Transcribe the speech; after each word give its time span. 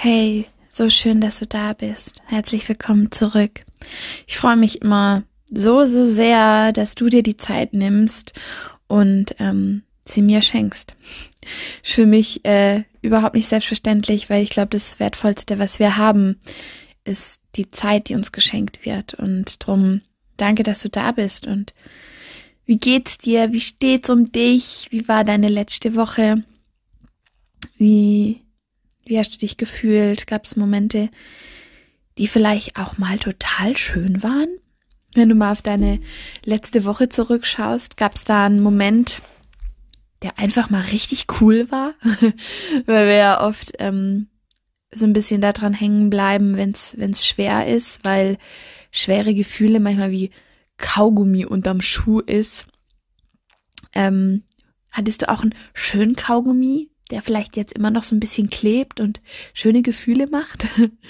Hey, 0.00 0.46
so 0.70 0.90
schön, 0.90 1.20
dass 1.20 1.40
du 1.40 1.46
da 1.48 1.72
bist. 1.72 2.22
Herzlich 2.26 2.68
willkommen 2.68 3.10
zurück. 3.10 3.64
Ich 4.28 4.36
freue 4.36 4.54
mich 4.54 4.80
immer 4.80 5.24
so, 5.50 5.86
so 5.86 6.06
sehr, 6.06 6.70
dass 6.70 6.94
du 6.94 7.08
dir 7.08 7.24
die 7.24 7.36
Zeit 7.36 7.72
nimmst 7.72 8.32
und 8.86 9.34
ähm, 9.40 9.82
sie 10.04 10.22
mir 10.22 10.40
schenkst. 10.40 10.94
Für 11.82 12.06
mich 12.06 12.44
äh, 12.44 12.84
überhaupt 13.02 13.34
nicht 13.34 13.48
selbstverständlich, 13.48 14.30
weil 14.30 14.44
ich 14.44 14.50
glaube, 14.50 14.68
das 14.68 15.00
Wertvollste, 15.00 15.58
was 15.58 15.80
wir 15.80 15.96
haben, 15.96 16.38
ist 17.02 17.40
die 17.56 17.72
Zeit, 17.72 18.08
die 18.08 18.14
uns 18.14 18.30
geschenkt 18.30 18.86
wird. 18.86 19.14
Und 19.14 19.66
drum 19.66 20.02
danke, 20.36 20.62
dass 20.62 20.80
du 20.80 20.88
da 20.88 21.10
bist. 21.10 21.44
Und 21.44 21.74
wie 22.66 22.78
geht's 22.78 23.18
dir? 23.18 23.52
Wie 23.52 23.60
steht's 23.60 24.10
um 24.10 24.30
dich? 24.30 24.86
Wie 24.90 25.08
war 25.08 25.24
deine 25.24 25.48
letzte 25.48 25.96
Woche? 25.96 26.44
Wie 27.78 28.42
wie 29.08 29.18
hast 29.18 29.32
du 29.34 29.38
dich 29.38 29.56
gefühlt? 29.56 30.26
Gab 30.26 30.44
es 30.44 30.56
Momente, 30.56 31.10
die 32.18 32.28
vielleicht 32.28 32.76
auch 32.78 32.98
mal 32.98 33.18
total 33.18 33.76
schön 33.76 34.22
waren? 34.22 34.48
Wenn 35.14 35.28
du 35.28 35.34
mal 35.34 35.52
auf 35.52 35.62
deine 35.62 36.00
letzte 36.44 36.84
Woche 36.84 37.08
zurückschaust, 37.08 37.96
gab 37.96 38.16
es 38.16 38.24
da 38.24 38.46
einen 38.46 38.60
Moment, 38.60 39.22
der 40.22 40.38
einfach 40.38 40.70
mal 40.70 40.82
richtig 40.82 41.26
cool 41.40 41.70
war? 41.70 41.94
Weil 42.86 43.06
wir 43.06 43.14
ja 43.14 43.46
oft 43.46 43.72
ähm, 43.78 44.28
so 44.92 45.06
ein 45.06 45.12
bisschen 45.12 45.40
daran 45.40 45.72
hängen 45.72 46.10
bleiben, 46.10 46.56
wenn 46.56 46.72
es 46.72 47.26
schwer 47.26 47.66
ist, 47.66 48.04
weil 48.04 48.38
schwere 48.90 49.34
Gefühle 49.34 49.80
manchmal 49.80 50.10
wie 50.10 50.30
Kaugummi 50.78 51.44
unterm 51.44 51.82
Schuh 51.82 52.20
ist. 52.20 52.66
Ähm, 53.94 54.44
hattest 54.92 55.22
du 55.22 55.28
auch 55.28 55.42
einen 55.42 55.54
schönen 55.74 56.16
Kaugummi, 56.16 56.88
der 57.10 57.22
vielleicht 57.22 57.56
jetzt 57.56 57.72
immer 57.72 57.90
noch 57.90 58.02
so 58.02 58.14
ein 58.14 58.20
bisschen 58.20 58.50
klebt 58.50 59.00
und 59.00 59.20
schöne 59.54 59.82
Gefühle 59.82 60.26
macht. 60.26 60.66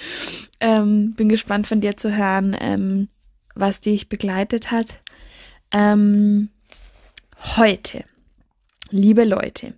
ähm, 0.60 1.14
bin 1.14 1.28
gespannt 1.28 1.66
von 1.66 1.80
dir 1.80 1.96
zu 1.96 2.16
hören, 2.16 2.56
ähm, 2.60 3.08
was 3.54 3.80
dich 3.80 4.08
begleitet 4.08 4.70
hat. 4.70 4.98
Ähm, 5.72 6.48
heute, 7.56 8.04
liebe 8.90 9.24
Leute, 9.24 9.74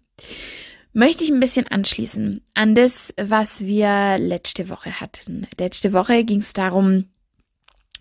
möchte 0.92 1.24
ich 1.24 1.30
ein 1.30 1.40
bisschen 1.40 1.66
anschließen 1.66 2.42
an 2.54 2.74
das, 2.74 3.12
was 3.20 3.60
wir 3.60 4.18
letzte 4.18 4.68
Woche 4.68 5.00
hatten. 5.00 5.46
Letzte 5.58 5.92
Woche 5.92 6.24
ging 6.24 6.40
es 6.40 6.52
darum, 6.52 7.06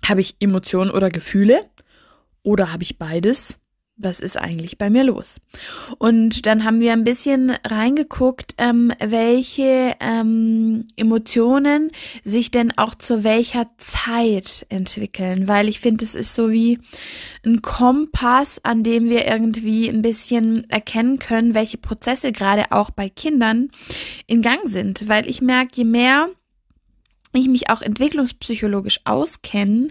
habe 0.06 0.22
ich 0.22 0.36
Emotionen 0.40 0.92
oder 0.92 1.10
Gefühle 1.10 1.70
oder 2.44 2.72
habe 2.72 2.84
ich 2.84 2.98
beides? 2.98 3.60
Was 4.00 4.22
ist 4.22 4.38
eigentlich 4.38 4.78
bei 4.78 4.90
mir 4.90 5.04
los? 5.04 5.40
Und 5.98 6.46
dann 6.46 6.64
haben 6.64 6.80
wir 6.80 6.94
ein 6.94 7.04
bisschen 7.04 7.52
reingeguckt, 7.66 8.56
ähm, 8.58 8.92
welche 9.00 9.96
ähm, 10.00 10.88
Emotionen 10.96 11.92
sich 12.24 12.50
denn 12.50 12.76
auch 12.78 12.96
zu 12.96 13.24
welcher 13.24 13.68
Zeit 13.78 14.66
entwickeln, 14.70 15.48
weil 15.48 15.68
ich 15.68 15.82
finde, 15.82 16.06
es 16.06 16.16
ist 16.16 16.34
so 16.34 16.50
wie 16.50 16.80
ein 17.46 17.62
Kompass, 17.62 18.64
an 18.64 18.84
dem 18.84 19.10
wir 19.10 19.28
irgendwie 19.28 19.90
ein 19.90 20.02
bisschen 20.02 20.70
erkennen 20.70 21.20
können, 21.20 21.54
welche 21.54 21.78
Prozesse 21.78 22.32
gerade 22.32 22.72
auch 22.72 22.90
bei 22.90 23.10
Kindern 23.10 23.70
in 24.28 24.42
Gang 24.42 24.62
sind, 24.66 25.08
weil 25.10 25.30
ich 25.30 25.42
merke, 25.42 25.76
je 25.76 25.86
mehr 25.86 26.30
ich 27.34 27.48
mich 27.48 27.70
auch 27.70 27.82
entwicklungspsychologisch 27.82 29.02
auskenne, 29.06 29.90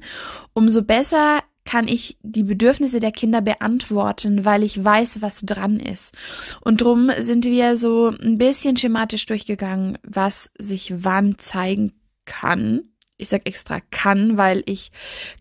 umso 0.55 0.83
besser 0.83 1.41
kann 1.69 1.87
ich 1.87 2.17
die 2.23 2.45
Bedürfnisse 2.45 2.99
der 2.99 3.13
Kinder 3.13 3.43
beantworten, 3.43 4.47
weil 4.47 4.63
ich 4.63 4.83
weiß, 4.83 5.21
was 5.21 5.43
dran 5.43 5.79
ist. 5.79 6.15
Und 6.63 6.81
drum 6.81 7.11
sind 7.21 7.45
wir 7.45 7.77
so 7.77 8.09
ein 8.09 8.39
bisschen 8.39 8.79
schematisch 8.79 9.27
durchgegangen, 9.27 9.99
was 10.03 10.51
sich 10.57 11.05
wann 11.05 11.39
zeigen 11.39 11.93
kann. 12.25 12.85
Ich 13.19 13.29
sag 13.29 13.47
extra 13.47 13.81
kann, 13.91 14.39
weil 14.39 14.63
ich 14.65 14.93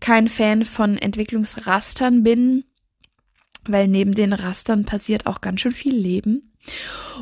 kein 0.02 0.28
Fan 0.28 0.66
von 0.66 0.98
Entwicklungsrastern 0.98 2.22
bin, 2.22 2.64
weil 3.64 3.88
neben 3.88 4.14
den 4.14 4.34
Rastern 4.34 4.84
passiert 4.84 5.24
auch 5.24 5.40
ganz 5.40 5.62
schön 5.62 5.72
viel 5.72 5.96
Leben. 5.96 6.52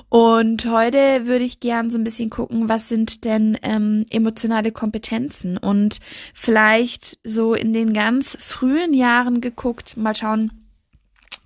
Und 0.09 0.67
heute 0.67 1.27
würde 1.27 1.45
ich 1.45 1.61
gern 1.61 1.91
so 1.91 1.99
ein 1.99 2.05
bisschen 2.05 2.31
gucken, 2.31 2.69
was 2.69 2.89
sind 2.89 3.25
denn 3.25 3.59
ähm, 3.63 4.05
emotionale 4.11 4.73
Kompetenzen 4.73 5.57
und 5.57 5.99
vielleicht 6.35 7.19
so 7.25 7.55
in 7.55 7.73
den 7.73 7.93
ganz 7.93 8.37
frühen 8.41 8.95
Jahren 8.95 9.41
geguckt, 9.41 9.97
mal 9.97 10.15
schauen, 10.15 10.51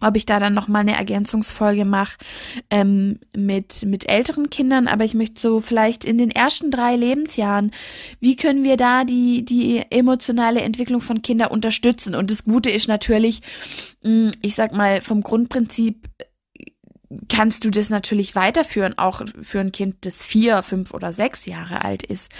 ob 0.00 0.16
ich 0.16 0.26
da 0.26 0.40
dann 0.40 0.54
noch 0.54 0.68
mal 0.68 0.80
eine 0.80 0.96
Ergänzungsfolge 0.96 1.84
mache 1.84 2.16
ähm, 2.70 3.18
mit 3.36 3.84
mit 3.84 4.08
älteren 4.08 4.50
Kindern, 4.50 4.88
aber 4.88 5.04
ich 5.04 5.14
möchte 5.14 5.40
so 5.40 5.60
vielleicht 5.60 6.04
in 6.04 6.18
den 6.18 6.30
ersten 6.30 6.70
drei 6.70 6.96
Lebensjahren, 6.96 7.70
wie 8.18 8.36
können 8.36 8.64
wir 8.64 8.76
da 8.76 9.04
die 9.04 9.44
die 9.44 9.82
emotionale 9.90 10.62
Entwicklung 10.62 11.02
von 11.02 11.22
Kindern 11.22 11.50
unterstützen? 11.50 12.14
Und 12.14 12.30
das 12.30 12.44
Gute 12.44 12.70
ist 12.70 12.88
natürlich, 12.88 13.42
hm, 14.02 14.30
ich 14.42 14.54
sag 14.54 14.74
mal 14.74 15.02
vom 15.02 15.22
Grundprinzip 15.22 16.08
kannst 17.28 17.64
du 17.64 17.70
das 17.70 17.90
natürlich 17.90 18.34
weiterführen, 18.34 18.96
auch 18.96 19.22
für 19.40 19.60
ein 19.60 19.72
Kind, 19.72 20.06
das 20.06 20.22
vier, 20.22 20.62
fünf 20.62 20.94
oder 20.94 21.12
sechs 21.12 21.44
Jahre 21.46 21.84
alt 21.84 22.04
ist, 22.04 22.30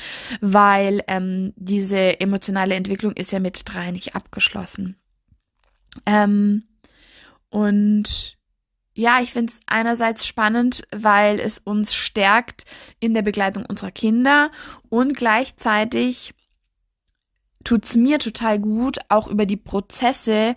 weil 0.41 1.03
ähm, 1.08 1.53
diese 1.56 2.20
emotionale 2.20 2.76
Entwicklung 2.76 3.12
ist 3.12 3.32
ja 3.32 3.41
mit 3.41 3.62
drei 3.64 3.91
nicht 3.91 4.14
abgeschlossen. 4.14 4.97
Ähm, 6.06 6.64
und 7.48 8.38
ja, 8.94 9.20
ich 9.20 9.32
finde 9.32 9.53
es 9.53 9.60
einerseits 9.66 10.26
spannend, 10.26 10.82
weil 10.94 11.41
es 11.41 11.59
uns 11.59 11.94
stärkt 11.94 12.64
in 13.00 13.14
der 13.14 13.22
Begleitung 13.22 13.64
unserer 13.64 13.91
Kinder 13.91 14.50
und 14.88 15.16
gleichzeitig 15.16 16.34
tut's 17.65 17.97
mir 17.97 18.19
total 18.19 18.59
gut, 18.59 18.98
auch 19.09 19.26
über 19.26 19.47
die 19.47 19.56
Prozesse, 19.56 20.54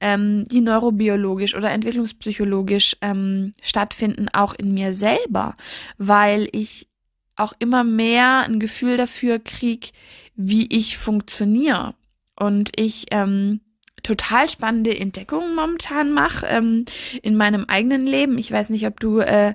ähm, 0.00 0.44
die 0.50 0.60
neurobiologisch 0.60 1.54
oder 1.54 1.70
entwicklungspsychologisch 1.70 2.96
ähm, 3.00 3.54
stattfinden, 3.60 4.28
auch 4.32 4.54
in 4.54 4.74
mir 4.74 4.92
selber, 4.92 5.56
weil 5.98 6.48
ich 6.52 6.88
auch 7.36 7.52
immer 7.58 7.82
mehr 7.82 8.44
ein 8.44 8.60
Gefühl 8.60 8.96
dafür 8.96 9.38
krieg, 9.38 9.92
wie 10.36 10.66
ich 10.66 10.96
funktioniere. 10.96 11.94
Und 12.36 12.70
ich 12.78 13.06
ähm, 13.10 13.60
total 14.02 14.48
spannende 14.48 14.96
Entdeckungen 14.96 15.54
momentan 15.54 16.12
mache 16.12 16.46
ähm, 16.46 16.84
in 17.22 17.36
meinem 17.36 17.64
eigenen 17.66 18.06
Leben. 18.06 18.38
Ich 18.38 18.52
weiß 18.52 18.70
nicht, 18.70 18.86
ob 18.86 19.00
du 19.00 19.18
äh, 19.18 19.54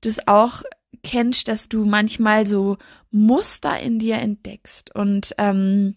das 0.00 0.26
auch 0.26 0.62
kennst, 1.02 1.48
dass 1.48 1.68
du 1.68 1.84
manchmal 1.84 2.46
so 2.46 2.78
Muster 3.10 3.78
in 3.78 3.98
dir 3.98 4.16
entdeckst 4.16 4.94
und 4.94 5.34
ähm, 5.38 5.96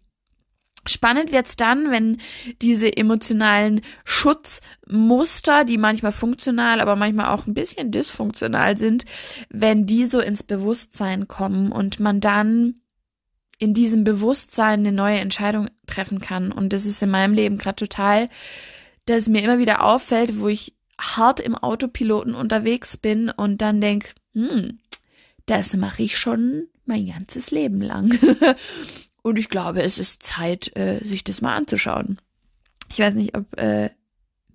Spannend 0.88 1.32
wird's 1.32 1.56
dann, 1.56 1.91
wenn 1.91 2.17
diese 2.61 2.96
emotionalen 2.97 3.82
Schutzmuster, 4.03 5.64
die 5.64 5.78
manchmal 5.78 6.11
funktional, 6.11 6.82
aber 6.82 6.96
manchmal 6.96 7.28
auch 7.28 7.46
ein 7.46 7.53
bisschen 7.53 7.91
dysfunktional 7.91 8.78
sind, 8.78 9.06
wenn 9.50 9.85
die 9.85 10.08
so 10.08 10.20
ins 10.20 10.41
Bewusstsein 10.41 11.28
kommen 11.28 11.72
und 11.72 12.00
man 12.00 12.20
dann 12.20 12.82
in 13.59 13.76
diesem 13.76 14.03
Bewusstsein 14.03 14.79
eine 14.79 14.91
neue 14.91 15.20
Entscheidung 15.20 15.70
treffen 15.85 16.20
kann. 16.20 16.52
Und 16.52 16.73
das 16.73 16.88
ist 16.88 17.03
in 17.03 17.11
meinem 17.11 17.35
Leben 17.35 17.59
gerade 17.59 17.76
total, 17.76 18.28
dass 19.06 19.29
mir 19.29 19.44
immer 19.44 19.59
wieder 19.59 19.84
auffällt, 19.84 20.40
wo 20.40 20.47
ich 20.47 20.76
hart 21.00 21.40
im 21.40 21.56
Autopiloten 21.56 22.34
unterwegs 22.34 22.97
bin 22.97 23.29
und 23.29 23.61
dann 23.61 23.79
denk, 23.79 24.16
hm, 24.34 24.79
das 25.46 25.76
mache 25.78 26.02
ich 26.03 26.17
schon 26.17 26.67
mein 26.85 27.06
ganzes 27.06 27.52
Leben 27.52 27.82
lang. 27.82 28.17
Und 29.23 29.38
ich 29.38 29.50
glaube, 29.50 29.84
es 29.84 30.00
ist 30.00 30.23
Zeit, 30.23 30.76
äh, 30.76 31.00
sich 31.03 31.23
das 31.23 31.41
mal 31.41 31.56
anzuschauen. 31.56 32.20
Ich 32.90 33.00
weiß 33.00 33.14
nicht, 33.14 33.38
ob 33.38 33.58
äh, 33.59 33.91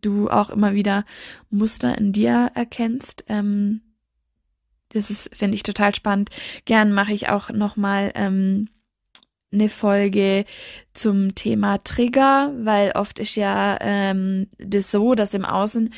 du 0.01 0.29
auch 0.29 0.51
immer 0.51 0.75
wieder 0.75 1.05
Muster 1.51 1.97
in 1.97 2.13
dir 2.13 2.51
erkennst. 2.55 3.25
Ähm, 3.29 3.81
das 4.91 5.11
ist, 5.11 5.35
finde 5.35 5.55
ich, 5.55 5.63
total 5.63 5.95
spannend. 5.95 6.31
Gern 6.65 6.93
mache 6.93 7.13
ich 7.13 7.29
auch 7.29 7.51
nochmal 7.51 8.13
ähm, 8.15 8.69
eine 9.53 9.69
Folge 9.69 10.45
zum 10.93 11.35
Thema 11.35 11.79
Trigger, 11.79 12.53
weil 12.59 12.93
oft 12.93 13.19
ist 13.19 13.37
ja 13.37 13.79
ähm, 13.81 14.49
das 14.59 14.91
so, 14.91 15.15
dass 15.15 15.35
im 15.35 15.45
Außen 15.45 15.93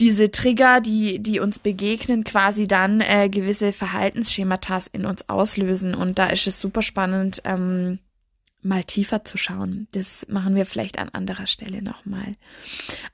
diese 0.00 0.30
Trigger, 0.30 0.80
die, 0.80 1.18
die 1.18 1.40
uns 1.40 1.58
begegnen, 1.58 2.24
quasi 2.24 2.66
dann 2.66 3.00
äh, 3.00 3.28
gewisse 3.28 3.72
Verhaltensschemata 3.72 4.80
in 4.92 5.04
uns 5.04 5.28
auslösen. 5.28 5.94
Und 5.94 6.18
da 6.18 6.26
ist 6.26 6.46
es 6.46 6.58
super 6.58 6.80
spannend, 6.80 7.42
ähm, 7.44 7.98
mal 8.62 8.82
tiefer 8.84 9.24
zu 9.24 9.36
schauen. 9.36 9.88
Das 9.92 10.26
machen 10.28 10.54
wir 10.54 10.64
vielleicht 10.64 10.98
an 10.98 11.10
anderer 11.10 11.46
Stelle 11.46 11.82
nochmal. 11.82 12.32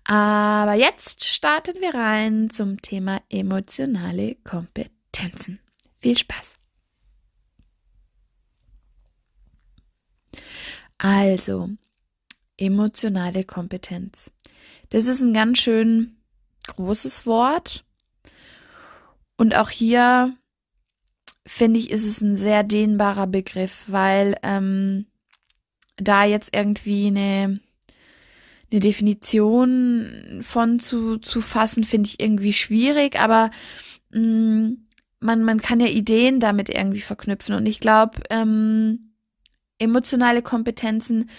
Aber 0.05 0.75
jetzt 0.75 1.25
starten 1.25 1.81
wir 1.81 1.94
rein 1.94 2.50
zum 2.50 2.81
Thema 2.81 3.21
emotionale 3.31 4.37
Kompetenzen. 4.44 5.59
Viel 5.99 6.17
Spaß! 6.17 6.55
Also, 10.99 11.71
emotionale 12.56 13.44
Kompetenz. 13.44 14.33
Das 14.91 15.06
ist 15.06 15.21
ein 15.21 15.35
ganz 15.35 15.59
schön 15.59 16.15
großes 16.66 17.26
Wort. 17.26 17.84
Und 19.36 19.56
auch 19.56 19.70
hier 19.70 20.34
finde 21.46 21.78
ich, 21.78 21.90
ist 21.90 22.04
es 22.04 22.20
ein 22.20 22.36
sehr 22.36 22.64
dehnbarer 22.64 23.26
Begriff, 23.26 23.84
weil 23.86 24.36
ähm, 24.42 25.06
da 25.96 26.24
jetzt 26.24 26.54
irgendwie 26.54 27.06
eine, 27.06 27.60
eine 28.70 28.80
Definition 28.80 30.40
von 30.42 30.80
zu, 30.80 31.18
zu 31.18 31.40
fassen, 31.40 31.84
finde 31.84 32.08
ich 32.08 32.20
irgendwie 32.20 32.52
schwierig, 32.52 33.18
aber 33.18 33.50
mh, 34.10 34.20
mm, 34.20 34.86
man, 35.20 35.44
man 35.44 35.60
kann 35.60 35.80
ja 35.80 35.86
Ideen 35.86 36.40
damit 36.40 36.68
irgendwie 36.68 37.00
verknüpfen. 37.00 37.54
Und 37.54 37.66
ich 37.66 37.80
glaube, 37.80 38.20
ähm, 38.30 39.12
emotionale 39.78 40.42
Kompetenzen 40.42 41.30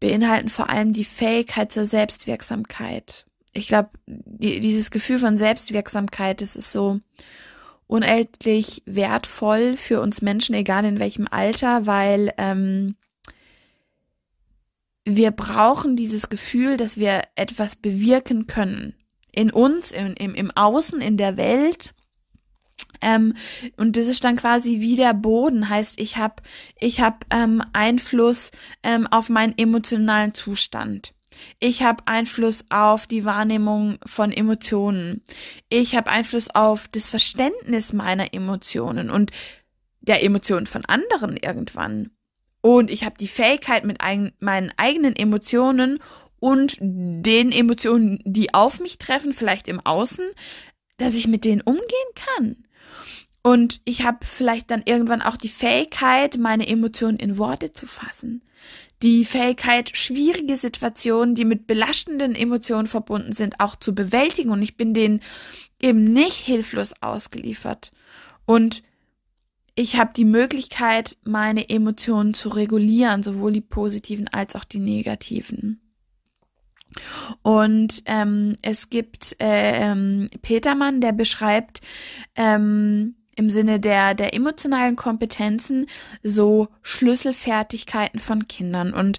beinhalten 0.00 0.48
vor 0.48 0.68
allem 0.68 0.92
die 0.92 1.04
Fähigkeit 1.04 1.72
zur 1.72 1.84
Selbstwirksamkeit. 1.84 3.24
Ich 3.54 3.68
glaube, 3.68 3.90
die, 4.06 4.60
dieses 4.60 4.90
Gefühl 4.90 5.18
von 5.18 5.38
Selbstwirksamkeit, 5.38 6.42
das 6.42 6.56
ist 6.56 6.72
so 6.72 7.00
unendlich 7.86 8.82
wertvoll 8.86 9.76
für 9.76 10.00
uns 10.00 10.22
Menschen, 10.22 10.54
egal 10.54 10.84
in 10.84 10.98
welchem 10.98 11.28
Alter, 11.30 11.86
weil 11.86 12.32
ähm, 12.38 12.96
wir 15.04 15.30
brauchen 15.30 15.96
dieses 15.96 16.28
Gefühl, 16.28 16.76
dass 16.76 16.96
wir 16.96 17.22
etwas 17.36 17.76
bewirken 17.76 18.46
können. 18.46 18.94
In 19.32 19.50
uns, 19.50 19.92
im, 19.92 20.14
im, 20.14 20.34
im 20.34 20.50
Außen, 20.50 21.00
in 21.00 21.16
der 21.16 21.36
Welt. 21.36 21.94
Ähm, 23.00 23.34
und 23.76 23.96
das 23.96 24.06
ist 24.06 24.24
dann 24.24 24.36
quasi 24.36 24.80
wie 24.80 24.96
der 24.96 25.12
Boden, 25.12 25.68
heißt, 25.68 26.00
ich 26.00 26.16
habe 26.16 26.36
ich 26.78 27.00
hab, 27.00 27.24
ähm, 27.34 27.62
Einfluss 27.72 28.50
ähm, 28.82 29.06
auf 29.08 29.28
meinen 29.28 29.56
emotionalen 29.58 30.32
Zustand. 30.32 31.13
Ich 31.60 31.82
habe 31.82 32.02
Einfluss 32.06 32.64
auf 32.70 33.06
die 33.06 33.24
Wahrnehmung 33.24 33.98
von 34.06 34.32
Emotionen. 34.32 35.22
Ich 35.68 35.94
habe 35.94 36.10
Einfluss 36.10 36.50
auf 36.50 36.88
das 36.88 37.08
Verständnis 37.08 37.92
meiner 37.92 38.32
Emotionen 38.34 39.10
und 39.10 39.30
der 40.00 40.22
Emotionen 40.22 40.66
von 40.66 40.84
anderen 40.84 41.36
irgendwann. 41.36 42.10
Und 42.60 42.90
ich 42.90 43.04
habe 43.04 43.16
die 43.18 43.28
Fähigkeit, 43.28 43.84
mit 43.84 44.00
ein, 44.00 44.32
meinen 44.40 44.72
eigenen 44.76 45.14
Emotionen 45.16 45.98
und 46.40 46.76
den 46.80 47.52
Emotionen, 47.52 48.20
die 48.24 48.54
auf 48.54 48.80
mich 48.80 48.98
treffen, 48.98 49.32
vielleicht 49.32 49.68
im 49.68 49.80
Außen, 49.80 50.26
dass 50.96 51.14
ich 51.14 51.26
mit 51.26 51.44
denen 51.44 51.62
umgehen 51.62 51.84
kann. 52.14 52.63
Und 53.46 53.82
ich 53.84 54.04
habe 54.04 54.24
vielleicht 54.24 54.70
dann 54.70 54.82
irgendwann 54.86 55.20
auch 55.20 55.36
die 55.36 55.50
Fähigkeit, 55.50 56.38
meine 56.38 56.66
Emotionen 56.66 57.18
in 57.18 57.36
Worte 57.36 57.72
zu 57.72 57.86
fassen. 57.86 58.42
Die 59.02 59.26
Fähigkeit, 59.26 59.94
schwierige 59.94 60.56
Situationen, 60.56 61.34
die 61.34 61.44
mit 61.44 61.66
belastenden 61.66 62.34
Emotionen 62.34 62.86
verbunden 62.86 63.32
sind, 63.32 63.60
auch 63.60 63.76
zu 63.76 63.94
bewältigen. 63.94 64.48
Und 64.48 64.62
ich 64.62 64.78
bin 64.78 64.94
denen 64.94 65.20
eben 65.82 66.04
nicht 66.04 66.38
hilflos 66.38 66.94
ausgeliefert. 67.02 67.90
Und 68.46 68.82
ich 69.74 69.98
habe 69.98 70.12
die 70.16 70.24
Möglichkeit, 70.24 71.18
meine 71.22 71.68
Emotionen 71.68 72.32
zu 72.32 72.48
regulieren, 72.48 73.22
sowohl 73.22 73.52
die 73.52 73.60
positiven 73.60 74.26
als 74.28 74.56
auch 74.56 74.64
die 74.64 74.78
negativen. 74.78 75.82
Und 77.42 78.04
ähm, 78.06 78.56
es 78.62 78.88
gibt 78.88 79.36
äh, 79.38 79.90
ähm, 79.90 80.28
Petermann, 80.40 81.02
der 81.02 81.12
beschreibt 81.12 81.82
ähm, 82.36 83.16
im 83.36 83.50
Sinne 83.50 83.80
der, 83.80 84.14
der 84.14 84.34
emotionalen 84.34 84.96
Kompetenzen 84.96 85.86
so 86.22 86.68
Schlüsselfertigkeiten 86.82 88.20
von 88.20 88.48
Kindern. 88.48 88.92
Und 88.92 89.18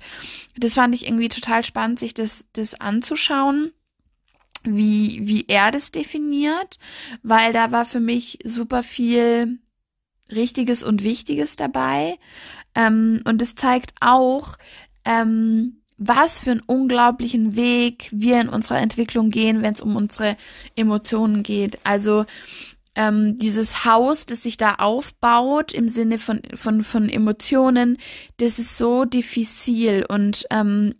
das 0.58 0.76
fand 0.76 0.96
ich 0.96 1.08
irgendwie 1.08 1.30
total 1.30 1.64
spannend, 1.64 2.00
sich 2.00 2.14
das, 2.14 2.46
das 2.54 2.76
anzuschauen 2.76 3.72
wie, 4.68 5.20
wie 5.28 5.46
er 5.48 5.72
das 5.72 5.92
definiert, 5.92 6.80
weil 7.24 7.54
da 7.54 7.72
war 7.72 7.86
für 7.86 8.00
mich 8.00 8.40
super 8.44 8.84
viel 8.84 9.60
Richtiges 10.32 10.84
und 10.84 11.04
Wichtiges 11.04 11.56
dabei. 11.56 12.18
Ähm, 12.74 13.22
und 13.26 13.42
es 13.42 13.56
zeigt 13.56 13.94
auch, 14.02 14.58
ähm, 15.06 15.82
was 15.98 16.40
für 16.40 16.52
einen 16.52 16.64
unglaublichen 16.66 17.56
Weg 17.56 18.10
wir 18.12 18.42
in 18.42 18.50
unserer 18.50 18.82
Entwicklung 18.82 19.30
gehen, 19.30 19.62
wenn 19.62 19.74
es 19.74 19.82
um 19.82 19.96
unsere 19.96 20.36
Emotionen 20.76 21.42
geht. 21.42 21.80
Also 21.84 22.26
ähm, 22.96 23.38
dieses 23.38 23.86
Haus, 23.86 24.26
das 24.26 24.44
sich 24.44 24.58
da 24.58 24.76
aufbaut 24.76 25.74
im 25.74 25.90
Sinne 25.90 26.18
von, 26.18 26.42
von, 26.56 26.84
von 26.84 27.10
Emotionen, 27.10 27.98
das 28.38 28.60
ist 28.60 28.78
so 28.78 29.06
diffizil 29.06 30.06
und 30.08 30.46
ähm, 30.52 30.96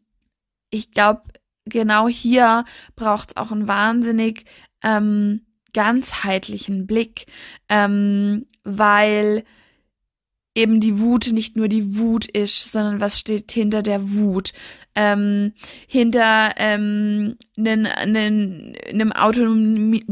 ich 0.70 0.92
glaube, 0.92 1.24
genau 1.66 2.08
hier 2.08 2.66
braucht 2.96 3.32
es 3.32 3.38
auch 3.38 3.52
einen 3.52 3.68
wahnsinnig 3.68 4.46
ähm, 4.84 5.42
ganzheitlichen 5.74 6.88
Blick, 6.88 7.26
ähm, 7.70 8.46
weil 8.64 9.44
eben 10.56 10.80
die 10.80 11.00
Wut 11.00 11.34
nicht 11.34 11.58
nur 11.58 11.68
die 11.68 11.98
Wut 11.98 12.26
ist, 12.26 12.72
sondern 12.72 13.02
was 13.02 13.20
steht 13.20 13.52
hinter 13.52 13.84
der 13.84 14.12
Wut. 14.14 14.54
Ähm, 14.96 15.54
hinter 15.88 16.52
ähm, 16.58 17.36
einem, 17.58 19.12
Autonomie, 19.12 20.06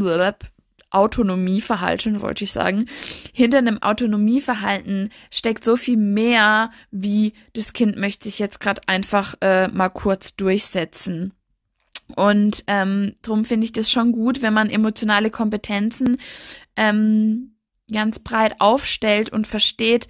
Autonomieverhalten, 0.94 2.22
wollte 2.22 2.44
ich 2.44 2.52
sagen. 2.52 2.86
Hinter 3.34 3.58
einem 3.58 3.82
Autonomieverhalten 3.82 5.10
steckt 5.32 5.64
so 5.66 5.76
viel 5.76 5.98
mehr, 5.98 6.72
wie 6.92 7.34
das 7.54 7.74
Kind 7.74 7.98
möchte 7.98 8.26
sich 8.26 8.40
jetzt 8.40 8.60
gerade 8.60 8.82
einfach 8.88 9.36
äh, 9.42 9.68
mal 9.70 9.90
kurz 9.90 10.36
durchsetzen. 10.36 11.34
Und 12.16 12.64
ähm, 12.68 13.16
darum 13.22 13.46
finde 13.46 13.66
ich 13.66 13.72
das 13.72 13.90
schon 13.90 14.12
gut, 14.12 14.42
wenn 14.42 14.54
man 14.54 14.70
emotionale 14.70 15.32
Kompetenzen 15.32 16.18
ähm, 16.76 17.56
ganz 17.92 18.20
breit 18.20 18.56
aufstellt 18.60 19.30
und 19.30 19.48
versteht, 19.48 20.08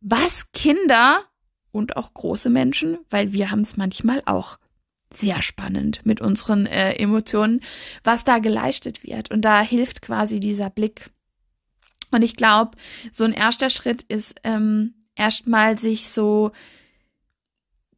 was 0.00 0.50
Kinder 0.52 1.24
und 1.72 1.96
auch 1.96 2.14
große 2.14 2.48
Menschen, 2.48 2.98
weil 3.10 3.32
wir 3.32 3.50
haben 3.50 3.60
es 3.60 3.76
manchmal 3.76 4.22
auch 4.24 4.58
sehr 5.16 5.42
spannend 5.42 6.00
mit 6.04 6.20
unseren 6.20 6.66
äh, 6.66 6.92
Emotionen, 6.94 7.60
was 8.04 8.24
da 8.24 8.38
geleistet 8.38 9.02
wird. 9.02 9.30
Und 9.30 9.42
da 9.42 9.60
hilft 9.60 10.02
quasi 10.02 10.40
dieser 10.40 10.70
Blick. 10.70 11.10
Und 12.10 12.22
ich 12.22 12.36
glaube, 12.36 12.72
so 13.12 13.24
ein 13.24 13.32
erster 13.32 13.70
Schritt 13.70 14.02
ist 14.02 14.36
ähm, 14.44 14.94
erstmal 15.14 15.78
sich 15.78 16.08
so 16.08 16.52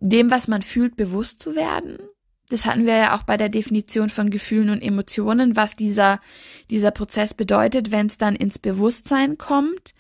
dem, 0.01 0.31
was 0.31 0.49
man 0.49 0.63
fühlt, 0.63 0.97
bewusst 0.97 1.41
zu 1.41 1.57
werden 1.57 1.99
das 2.49 2.65
hatten 2.65 2.87
wir 2.87 2.97
ja 2.97 3.17
auch 3.17 3.25
bei 3.25 3.37
der 3.37 3.49
Definition 3.49 4.09
von 4.09 4.31
Gefühlen 4.31 4.71
und 4.71 4.83
Emotionen, 4.83 5.57
was 5.57 5.77
dieser, 5.77 6.21
dieser 6.71 6.91
Prozess 6.91 7.35
bedeutet, 7.35 7.91
wenn 7.91 8.07
es 8.07 8.17
dann 8.17 8.37
ins 8.37 8.59
Bewusstsein 8.59 9.37
kommt. 9.37 9.93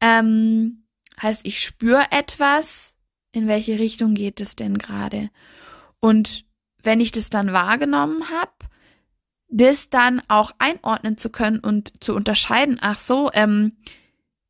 Ähm, 0.00 0.84
heißt, 1.22 1.46
ich 1.46 1.60
spüre 1.60 2.06
etwas, 2.10 2.96
in 3.32 3.46
welche 3.46 3.78
Richtung 3.78 4.14
geht 4.14 4.40
es 4.40 4.56
denn 4.56 4.76
gerade? 4.76 5.30
Und 6.00 6.44
wenn 6.84 7.00
ich 7.00 7.12
das 7.12 7.30
dann 7.30 7.52
wahrgenommen 7.52 8.30
habe, 8.30 8.52
das 9.48 9.88
dann 9.90 10.22
auch 10.28 10.52
einordnen 10.58 11.16
zu 11.16 11.30
können 11.30 11.60
und 11.60 12.02
zu 12.02 12.14
unterscheiden, 12.14 12.78
ach 12.80 12.98
so, 12.98 13.30
ähm, 13.34 13.76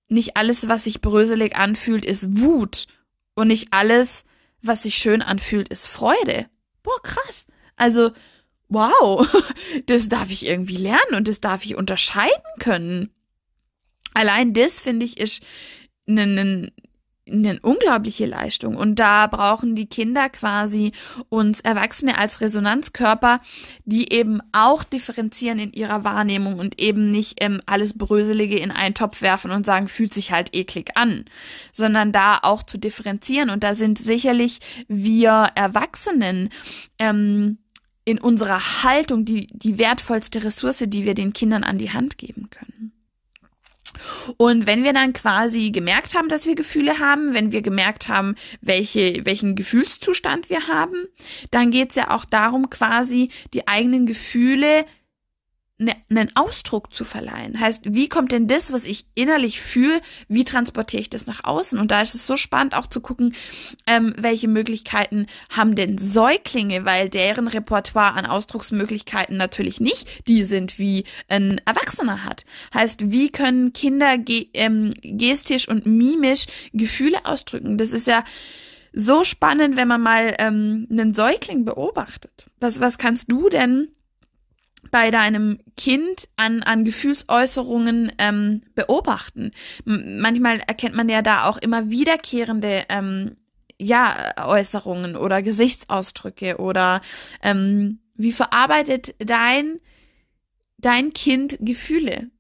nicht 0.09 0.37
alles, 0.37 0.69
was 0.69 0.85
sich 0.85 1.01
bröselig 1.01 1.57
anfühlt, 1.57 2.05
ist 2.05 2.41
Wut 2.41 2.87
und 3.35 3.49
nicht 3.49 3.73
alles, 3.73 4.25
was 4.63 4.83
sich 4.83 4.95
schön 4.95 5.23
anfühlt, 5.23 5.69
ist 5.69 5.87
Freude 5.87 6.47
boah, 6.85 7.03
krass. 7.03 7.47
Also, 7.75 8.13
wow, 8.69 9.27
das 9.87 10.09
darf 10.09 10.31
ich 10.31 10.47
irgendwie 10.47 10.77
lernen 10.77 11.17
und 11.17 11.27
das 11.27 11.41
darf 11.41 11.65
ich 11.65 11.75
unterscheiden 11.75 12.45
können. 12.61 13.11
Allein 14.13 14.55
das, 14.55 14.81
finde 14.81 15.05
ich, 15.05 15.19
ist 15.19 15.43
eine, 16.07 16.23
eine, 16.23 16.73
eine 17.31 17.59
unglaubliche 17.61 18.27
Leistung. 18.27 18.77
Und 18.77 18.99
da 18.99 19.27
brauchen 19.27 19.75
die 19.75 19.87
Kinder 19.87 20.29
quasi 20.29 20.93
uns 21.29 21.61
Erwachsene 21.61 22.19
als 22.19 22.41
Resonanzkörper, 22.41 23.41
die 23.85 24.13
eben 24.13 24.41
auch 24.53 24.85
differenzieren 24.85 25.59
in 25.59 25.73
ihrer 25.73 26.05
Wahrnehmung 26.05 26.59
und 26.59 26.81
eben 26.81 27.11
nicht 27.11 27.43
ähm, 27.43 27.61
alles 27.67 27.97
Bröselige 27.97 28.59
in 28.59 28.71
einen 28.71 28.95
Topf 28.95 29.23
werfen 29.23 29.51
und 29.51 29.67
sagen, 29.67 29.89
fühlt 29.89 30.13
sich 30.13 30.33
halt 30.33 30.55
eklig 30.55 30.97
an, 30.97 31.25
sondern 31.73 32.13
da 32.13 32.39
auch 32.43 32.63
zu 32.63 32.79
differenzieren. 32.79 33.51
Und 33.51 33.65
da 33.65 33.75
sind 33.75 33.99
sicherlich 33.99 34.61
wir 34.89 35.49
Erwachsenen 35.55 36.51
ähm, 36.99 37.59
in 38.05 38.19
unserer 38.19 38.83
Haltung 38.83 39.25
die, 39.25 39.47
die 39.53 39.79
wertvollste 39.79 40.45
Ressource, 40.45 40.85
die 40.87 41.05
wir 41.05 41.15
den 41.15 41.33
Kindern 41.33 41.65
an 41.65 41.79
die 41.79 41.93
Hand 41.93 42.19
geben 42.19 42.51
können. 42.51 42.94
Und 44.37 44.67
wenn 44.67 44.85
wir 44.85 44.93
dann 44.93 45.13
quasi 45.13 45.71
gemerkt 45.71 46.15
haben, 46.15 46.29
dass 46.29 46.47
wir 46.47 46.55
Gefühle 46.55 46.99
haben, 46.99 47.35
wenn 47.35 47.53
wir 47.53 47.63
gemerkt 47.63 48.09
haben, 48.09 48.35
welche, 48.61 49.25
welchen 49.25 49.55
Gefühlszustand 49.55 50.51
wir 50.51 50.67
haben, 50.67 51.07
dann 51.51 51.71
geht 51.71 51.91
es 51.91 51.97
ja 51.97 52.11
auch 52.11 52.25
darum, 52.25 52.71
quasi 52.71 53.31
die 53.53 53.69
eigenen 53.69 54.07
Gefühle 54.07 54.87
ne, 55.85 55.97
einen 56.11 56.35
Ausdruck 56.35 56.93
zu 56.93 57.05
verleihen. 57.05 57.59
Heißt, 57.59 57.83
wie 57.85 58.09
kommt 58.09 58.33
denn 58.33 58.49
das, 58.49 58.73
was 58.73 58.85
ich 58.85 59.07
innerlich 59.15 59.61
fühle, 59.61 60.01
wie 60.29 60.45
transportiere 60.45 61.01
ich 61.01 61.11
das 61.11 61.27
nach 61.27 61.45
außen? 61.45 61.79
Und 61.79 61.91
da 61.91 62.03
ist 62.03 62.15
es 62.15 62.27
so 62.27 62.37
spannend 62.37 62.75
auch 62.75 62.87
zu 62.87 63.01
gucken, 63.01 63.35
ähm, 63.87 64.15
welche 64.17 64.49
Möglichkeiten 64.49 65.27
haben 65.51 65.75
denn 65.75 65.99
Säuglinge, 65.99 66.85
weil 66.85 67.09
deren 67.09 67.49
Repertoire 67.49 68.15
an 68.15 68.27
Ausdrucksmöglichkeiten 68.27 69.37
natürlich 69.37 69.81
nicht 69.81 70.27
die 70.27 70.45
sind, 70.45 70.79
wie 70.79 71.05
ein 71.29 71.61
Erwachsener 71.65 72.25
hat. 72.25 72.45
Heißt, 72.73 73.11
wie 73.11 73.31
können 73.31 73.73
Kinder 73.73 74.19
ge 74.19 74.49
ähm, 74.55 74.93
gestisch 75.03 75.69
und 75.69 75.87
mimisch 75.87 76.47
Gefühle 76.73 77.25
ausdrücken? 77.25 77.79
Das 77.79 77.93
ist 77.93 78.07
ja 78.07 78.25
so 78.95 79.25
spannend, 79.25 79.77
wenn 79.77 79.89
man 79.89 80.01
mal 80.01 80.35
ähm, 80.39 80.87
einen 80.91 81.15
Säugling 81.15 81.65
beobachtet. 81.65 82.47
Was, 82.61 82.81
was 82.81 82.99
kannst 82.99 83.31
du 83.31 83.49
denn 83.49 83.89
bei 84.91 85.11
deinem 85.11 85.59
Kind 85.77 86.29
an, 86.37 86.63
an 86.63 86.85
Gefühlsäußerungen 86.85 88.13
ähm, 88.19 88.63
beobachten. 88.75 89.53
M 89.87 90.21
manchmal 90.21 90.61
erkennt 90.67 90.95
man 90.95 91.09
ja 91.09 91.23
da 91.23 91.47
auch 91.47 91.59
immer 91.59 91.91
wiederkehrende 91.91 92.85
ähm, 92.89 93.37
ja, 93.81 94.33
Äußerungen 94.47 95.17
oder 95.17 95.43
Gesichtsausdrücke 95.43 96.59
oder 96.59 97.01
ähm, 97.43 98.01
wie 98.15 98.33
verarbeitet 98.33 99.15
dein, 99.19 99.79
dein 100.79 101.13
Kind 101.13 101.59
Gefühle? 101.61 102.31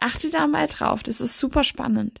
Achte 0.00 0.30
da 0.30 0.46
mal 0.46 0.66
drauf, 0.66 1.02
das 1.02 1.20
ist 1.20 1.38
super 1.38 1.64
spannend. 1.64 2.20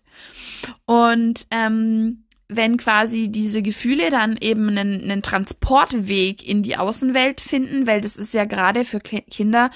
Und 0.86 1.46
ähm, 1.50 2.23
wenn 2.48 2.76
quasi 2.76 3.28
diese 3.28 3.62
Gefühle 3.62 4.10
dann 4.10 4.36
eben 4.38 4.68
einen, 4.68 5.02
einen 5.02 5.22
Transportweg 5.22 6.46
in 6.46 6.62
die 6.62 6.76
Außenwelt 6.76 7.40
finden, 7.40 7.86
weil 7.86 8.00
das 8.00 8.16
ist 8.16 8.34
ja 8.34 8.44
gerade 8.44 8.84
für 8.84 9.00
Kinder 9.00 9.70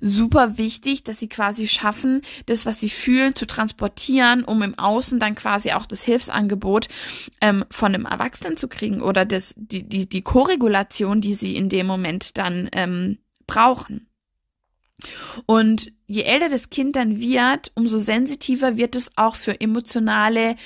super 0.00 0.56
wichtig, 0.56 1.04
dass 1.04 1.20
sie 1.20 1.28
quasi 1.28 1.68
schaffen, 1.68 2.22
das, 2.46 2.64
was 2.64 2.80
sie 2.80 2.88
fühlen, 2.88 3.34
zu 3.34 3.46
transportieren, 3.46 4.42
um 4.44 4.62
im 4.62 4.78
Außen 4.78 5.20
dann 5.20 5.34
quasi 5.34 5.72
auch 5.72 5.86
das 5.86 6.02
Hilfsangebot 6.02 6.88
ähm, 7.42 7.64
von 7.70 7.94
einem 7.94 8.06
Erwachsenen 8.06 8.56
zu 8.56 8.68
kriegen 8.68 9.02
oder 9.02 9.26
das, 9.26 9.54
die, 9.56 9.82
die, 9.82 10.08
die 10.08 10.22
Korregulation, 10.22 11.20
die 11.20 11.34
sie 11.34 11.56
in 11.56 11.68
dem 11.68 11.86
Moment 11.86 12.38
dann 12.38 12.70
ähm, 12.72 13.18
brauchen. 13.46 14.08
Und 15.44 15.92
je 16.06 16.22
älter 16.22 16.48
das 16.48 16.70
Kind 16.70 16.96
dann 16.96 17.20
wird, 17.20 17.72
umso 17.74 17.98
sensitiver 17.98 18.76
wird 18.76 18.96
es 18.96 19.10
auch 19.16 19.36
für 19.36 19.60
emotionale 19.60 20.56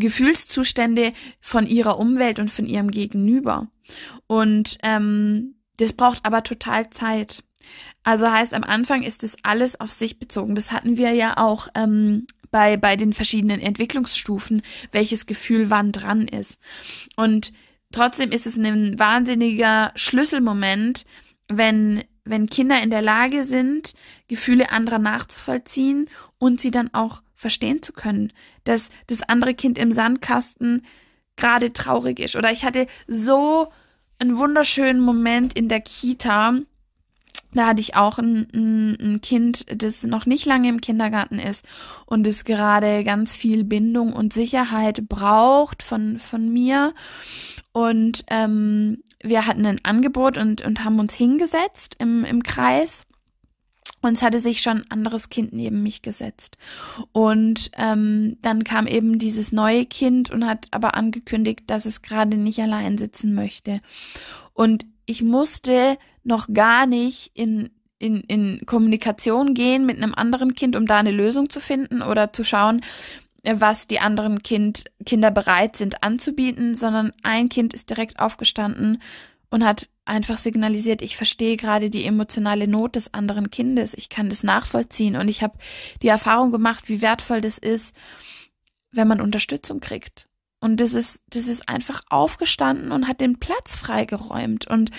Gefühlszustände 0.00 1.12
von 1.40 1.66
ihrer 1.66 1.98
Umwelt 1.98 2.38
und 2.40 2.50
von 2.50 2.66
ihrem 2.66 2.90
Gegenüber. 2.90 3.68
Und 4.26 4.78
ähm, 4.82 5.54
das 5.76 5.92
braucht 5.92 6.24
aber 6.24 6.42
total 6.42 6.90
Zeit. 6.90 7.44
Also 8.02 8.30
heißt, 8.30 8.54
am 8.54 8.64
Anfang 8.64 9.02
ist 9.02 9.22
es 9.22 9.36
alles 9.42 9.80
auf 9.80 9.92
sich 9.92 10.18
bezogen. 10.18 10.54
Das 10.54 10.72
hatten 10.72 10.96
wir 10.96 11.12
ja 11.12 11.36
auch 11.36 11.68
ähm, 11.74 12.26
bei, 12.50 12.76
bei 12.76 12.96
den 12.96 13.12
verschiedenen 13.12 13.60
Entwicklungsstufen, 13.60 14.62
welches 14.92 15.26
Gefühl 15.26 15.70
wann 15.70 15.92
dran 15.92 16.26
ist. 16.26 16.60
Und 17.16 17.52
trotzdem 17.92 18.30
ist 18.30 18.46
es 18.46 18.56
ein 18.56 18.98
wahnsinniger 18.98 19.92
Schlüsselmoment, 19.94 21.04
wenn, 21.48 22.04
wenn 22.24 22.48
Kinder 22.48 22.82
in 22.82 22.90
der 22.90 23.02
Lage 23.02 23.44
sind, 23.44 23.94
Gefühle 24.28 24.70
anderer 24.70 24.98
nachzuvollziehen 24.98 26.08
und 26.38 26.60
sie 26.60 26.70
dann 26.70 26.92
auch 26.92 27.22
verstehen 27.40 27.82
zu 27.82 27.94
können, 27.94 28.32
dass 28.64 28.90
das 29.06 29.22
andere 29.22 29.54
Kind 29.54 29.78
im 29.78 29.92
Sandkasten 29.92 30.82
gerade 31.36 31.72
traurig 31.72 32.20
ist. 32.20 32.36
Oder 32.36 32.52
ich 32.52 32.66
hatte 32.66 32.86
so 33.06 33.68
einen 34.18 34.36
wunderschönen 34.36 35.00
Moment 35.00 35.54
in 35.54 35.70
der 35.70 35.80
Kita. 35.80 36.58
Da 37.54 37.66
hatte 37.68 37.80
ich 37.80 37.96
auch 37.96 38.18
ein, 38.18 38.46
ein, 38.54 38.96
ein 39.00 39.20
Kind, 39.22 39.82
das 39.82 40.02
noch 40.04 40.26
nicht 40.26 40.44
lange 40.44 40.68
im 40.68 40.82
Kindergarten 40.82 41.38
ist 41.38 41.64
und 42.04 42.26
es 42.26 42.44
gerade 42.44 43.04
ganz 43.04 43.34
viel 43.34 43.64
Bindung 43.64 44.12
und 44.12 44.34
Sicherheit 44.34 45.08
braucht 45.08 45.82
von, 45.82 46.18
von 46.18 46.52
mir. 46.52 46.92
Und 47.72 48.24
ähm, 48.28 49.02
wir 49.22 49.46
hatten 49.46 49.64
ein 49.64 49.80
Angebot 49.82 50.36
und, 50.36 50.60
und 50.60 50.84
haben 50.84 50.98
uns 50.98 51.14
hingesetzt 51.14 51.96
im, 51.98 52.26
im 52.26 52.42
Kreis 52.42 53.06
und 54.02 54.14
es 54.14 54.22
hatte 54.22 54.40
sich 54.40 54.62
schon 54.62 54.78
ein 54.78 54.90
anderes 54.90 55.28
Kind 55.28 55.52
neben 55.52 55.82
mich 55.82 56.02
gesetzt. 56.02 56.56
Und 57.12 57.70
ähm, 57.76 58.38
dann 58.42 58.64
kam 58.64 58.86
eben 58.86 59.18
dieses 59.18 59.52
neue 59.52 59.84
Kind 59.84 60.30
und 60.30 60.46
hat 60.46 60.68
aber 60.70 60.94
angekündigt, 60.94 61.64
dass 61.66 61.84
es 61.84 62.02
gerade 62.02 62.36
nicht 62.36 62.60
allein 62.60 62.96
sitzen 62.96 63.34
möchte. 63.34 63.80
Und 64.54 64.86
ich 65.04 65.22
musste 65.22 65.98
noch 66.24 66.48
gar 66.52 66.86
nicht 66.86 67.32
in, 67.34 67.70
in, 67.98 68.20
in 68.22 68.64
Kommunikation 68.64 69.54
gehen 69.54 69.84
mit 69.84 69.98
einem 69.98 70.14
anderen 70.14 70.54
Kind, 70.54 70.76
um 70.76 70.86
da 70.86 70.98
eine 70.98 71.12
Lösung 71.12 71.50
zu 71.50 71.60
finden 71.60 72.00
oder 72.00 72.32
zu 72.32 72.44
schauen, 72.44 72.80
was 73.42 73.86
die 73.86 74.00
anderen 74.00 74.42
kind, 74.42 74.84
Kinder 75.06 75.30
bereit 75.30 75.76
sind 75.76 76.02
anzubieten, 76.02 76.76
sondern 76.76 77.12
ein 77.22 77.48
Kind 77.48 77.72
ist 77.74 77.88
direkt 77.88 78.18
aufgestanden 78.18 79.00
und 79.50 79.64
hat 79.64 79.88
einfach 80.04 80.38
signalisiert, 80.38 81.02
ich 81.02 81.16
verstehe 81.16 81.56
gerade 81.56 81.90
die 81.90 82.04
emotionale 82.04 82.66
Not 82.66 82.96
des 82.96 83.12
anderen 83.14 83.50
Kindes, 83.50 83.94
ich 83.94 84.08
kann 84.08 84.28
das 84.28 84.42
nachvollziehen 84.42 85.16
und 85.16 85.28
ich 85.28 85.42
habe 85.42 85.58
die 86.02 86.08
Erfahrung 86.08 86.50
gemacht, 86.50 86.88
wie 86.88 87.02
wertvoll 87.02 87.40
das 87.40 87.58
ist, 87.58 87.94
wenn 88.92 89.08
man 89.08 89.20
Unterstützung 89.20 89.80
kriegt. 89.80 90.28
Und 90.60 90.78
das 90.80 90.92
ist, 90.92 91.22
das 91.28 91.48
ist 91.48 91.68
einfach 91.68 92.02
aufgestanden 92.10 92.92
und 92.92 93.08
hat 93.08 93.20
den 93.20 93.38
Platz 93.38 93.76
freigeräumt 93.76 94.66
und 94.66 94.90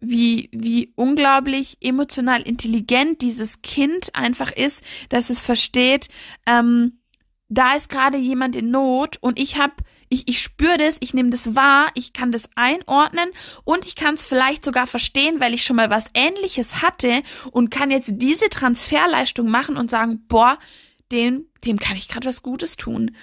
wie, 0.00 0.50
wie 0.52 0.92
unglaublich 0.96 1.78
emotional 1.80 2.42
intelligent 2.42 3.22
dieses 3.22 3.62
Kind 3.62 4.14
einfach 4.14 4.52
ist, 4.52 4.84
dass 5.08 5.30
es 5.30 5.40
versteht, 5.40 6.08
ähm, 6.46 6.98
da 7.48 7.74
ist 7.74 7.88
gerade 7.88 8.18
jemand 8.18 8.56
in 8.56 8.70
Not 8.70 9.16
und 9.20 9.38
ich 9.38 9.56
habe 9.56 9.74
ich, 10.08 10.28
ich 10.28 10.40
spüre 10.40 10.78
das, 10.78 10.96
ich 11.00 11.14
nehme 11.14 11.30
das 11.30 11.54
wahr, 11.54 11.90
ich 11.94 12.12
kann 12.12 12.32
das 12.32 12.48
einordnen 12.54 13.30
und 13.64 13.86
ich 13.86 13.96
kann 13.96 14.14
es 14.14 14.24
vielleicht 14.24 14.64
sogar 14.64 14.86
verstehen, 14.86 15.40
weil 15.40 15.54
ich 15.54 15.64
schon 15.64 15.76
mal 15.76 15.90
was 15.90 16.06
ähnliches 16.14 16.82
hatte 16.82 17.22
und 17.50 17.70
kann 17.70 17.90
jetzt 17.90 18.14
diese 18.16 18.48
Transferleistung 18.48 19.48
machen 19.48 19.76
und 19.76 19.90
sagen, 19.90 20.24
boah, 20.28 20.58
dem, 21.12 21.46
dem 21.64 21.78
kann 21.78 21.96
ich 21.96 22.08
gerade 22.08 22.26
was 22.26 22.42
Gutes 22.42 22.76
tun. 22.76 23.16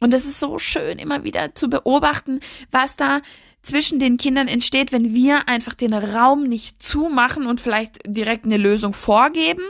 Und 0.00 0.12
das 0.12 0.24
ist 0.24 0.38
so 0.38 0.58
schön, 0.58 0.98
immer 0.98 1.24
wieder 1.24 1.54
zu 1.54 1.68
beobachten, 1.68 2.40
was 2.70 2.96
da 2.96 3.20
zwischen 3.62 3.98
den 3.98 4.16
Kindern 4.16 4.48
entsteht, 4.48 4.92
wenn 4.92 5.12
wir 5.12 5.48
einfach 5.48 5.74
den 5.74 5.92
Raum 5.92 6.44
nicht 6.44 6.82
zumachen 6.82 7.46
und 7.46 7.60
vielleicht 7.60 7.98
direkt 8.06 8.44
eine 8.44 8.56
Lösung 8.56 8.92
vorgeben, 8.92 9.64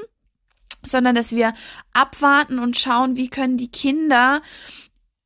sondern 0.84 1.14
dass 1.14 1.32
wir 1.32 1.54
abwarten 1.92 2.58
und 2.58 2.78
schauen, 2.78 3.16
wie 3.16 3.28
können 3.28 3.56
die 3.56 3.70
Kinder 3.70 4.42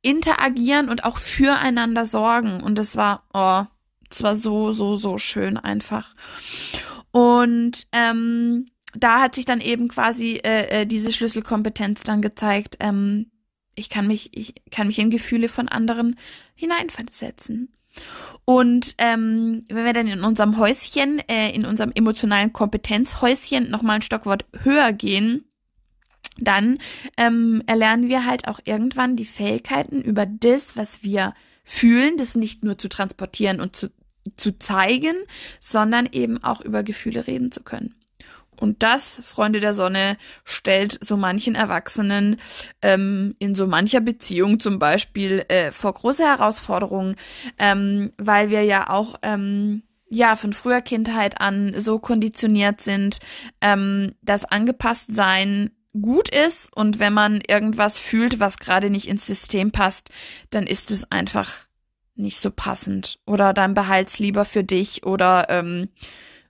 interagieren 0.02 0.88
und 0.88 1.04
auch 1.04 1.18
füreinander 1.18 2.04
sorgen. 2.04 2.62
Und 2.62 2.78
das 2.78 2.96
war, 2.96 3.24
oh, 3.32 3.64
das 4.08 4.22
war 4.22 4.36
so, 4.36 4.72
so, 4.72 4.96
so 4.96 5.18
schön 5.18 5.56
einfach. 5.56 6.14
Und 7.12 7.86
ähm, 7.92 8.66
da 8.94 9.20
hat 9.20 9.34
sich 9.34 9.44
dann 9.44 9.60
eben 9.60 9.88
quasi 9.88 10.40
äh, 10.44 10.82
äh, 10.82 10.86
diese 10.86 11.12
Schlüsselkompetenz 11.12 12.02
dann 12.02 12.20
gezeigt. 12.20 12.76
Ähm, 12.80 13.30
ich 13.74 13.88
kann 13.88 14.06
mich, 14.06 14.36
ich 14.36 14.54
kann 14.70 14.86
mich 14.86 14.98
in 14.98 15.10
Gefühle 15.10 15.48
von 15.48 15.68
anderen 15.68 16.18
hineinversetzen. 16.54 17.72
Und 18.44 18.94
ähm, 18.98 19.64
wenn 19.68 19.84
wir 19.84 19.92
dann 19.92 20.08
in 20.08 20.24
unserem 20.24 20.58
Häuschen, 20.58 21.20
äh, 21.28 21.50
in 21.54 21.64
unserem 21.64 21.92
emotionalen 21.94 22.52
Kompetenzhäuschen 22.52 23.70
nochmal 23.70 23.96
ein 23.96 24.02
Stockwort 24.02 24.46
höher 24.62 24.92
gehen, 24.92 25.44
dann 26.38 26.78
ähm, 27.16 27.62
erlernen 27.66 28.08
wir 28.08 28.24
halt 28.24 28.48
auch 28.48 28.60
irgendwann 28.64 29.16
die 29.16 29.26
Fähigkeiten 29.26 30.00
über 30.00 30.26
das, 30.26 30.76
was 30.76 31.02
wir 31.02 31.34
fühlen, 31.64 32.16
das 32.16 32.34
nicht 32.34 32.64
nur 32.64 32.78
zu 32.78 32.88
transportieren 32.88 33.60
und 33.60 33.76
zu, 33.76 33.90
zu 34.36 34.58
zeigen, 34.58 35.14
sondern 35.60 36.08
eben 36.10 36.42
auch 36.42 36.60
über 36.60 36.82
Gefühle 36.82 37.26
reden 37.26 37.52
zu 37.52 37.62
können. 37.62 37.94
Und 38.62 38.84
das, 38.84 39.20
Freunde 39.24 39.58
der 39.58 39.74
Sonne, 39.74 40.16
stellt 40.44 40.96
so 41.04 41.16
manchen 41.16 41.56
Erwachsenen 41.56 42.36
ähm, 42.80 43.34
in 43.40 43.56
so 43.56 43.66
mancher 43.66 44.00
Beziehung 44.00 44.60
zum 44.60 44.78
Beispiel 44.78 45.44
äh, 45.48 45.72
vor 45.72 45.92
große 45.92 46.22
Herausforderungen, 46.24 47.16
ähm, 47.58 48.12
weil 48.18 48.50
wir 48.50 48.62
ja 48.62 48.88
auch 48.88 49.16
ähm, 49.22 49.82
ja 50.08 50.36
von 50.36 50.52
früher 50.52 50.80
Kindheit 50.80 51.40
an 51.40 51.74
so 51.80 51.98
konditioniert 51.98 52.80
sind, 52.80 53.18
ähm, 53.60 54.14
dass 54.22 54.44
angepasst 54.44 55.12
sein 55.12 55.70
gut 56.00 56.34
ist 56.34 56.74
und 56.74 56.98
wenn 56.98 57.12
man 57.12 57.40
irgendwas 57.46 57.98
fühlt, 57.98 58.40
was 58.40 58.58
gerade 58.58 58.90
nicht 58.90 59.08
ins 59.08 59.26
System 59.26 59.72
passt, 59.72 60.10
dann 60.50 60.66
ist 60.66 60.90
es 60.90 61.10
einfach 61.10 61.66
nicht 62.14 62.38
so 62.38 62.50
passend 62.50 63.18
oder 63.26 63.52
dann 63.52 63.74
behalt's 63.74 64.18
lieber 64.18 64.44
für 64.44 64.64
dich 64.64 65.04
oder 65.04 65.46
ähm, 65.48 65.88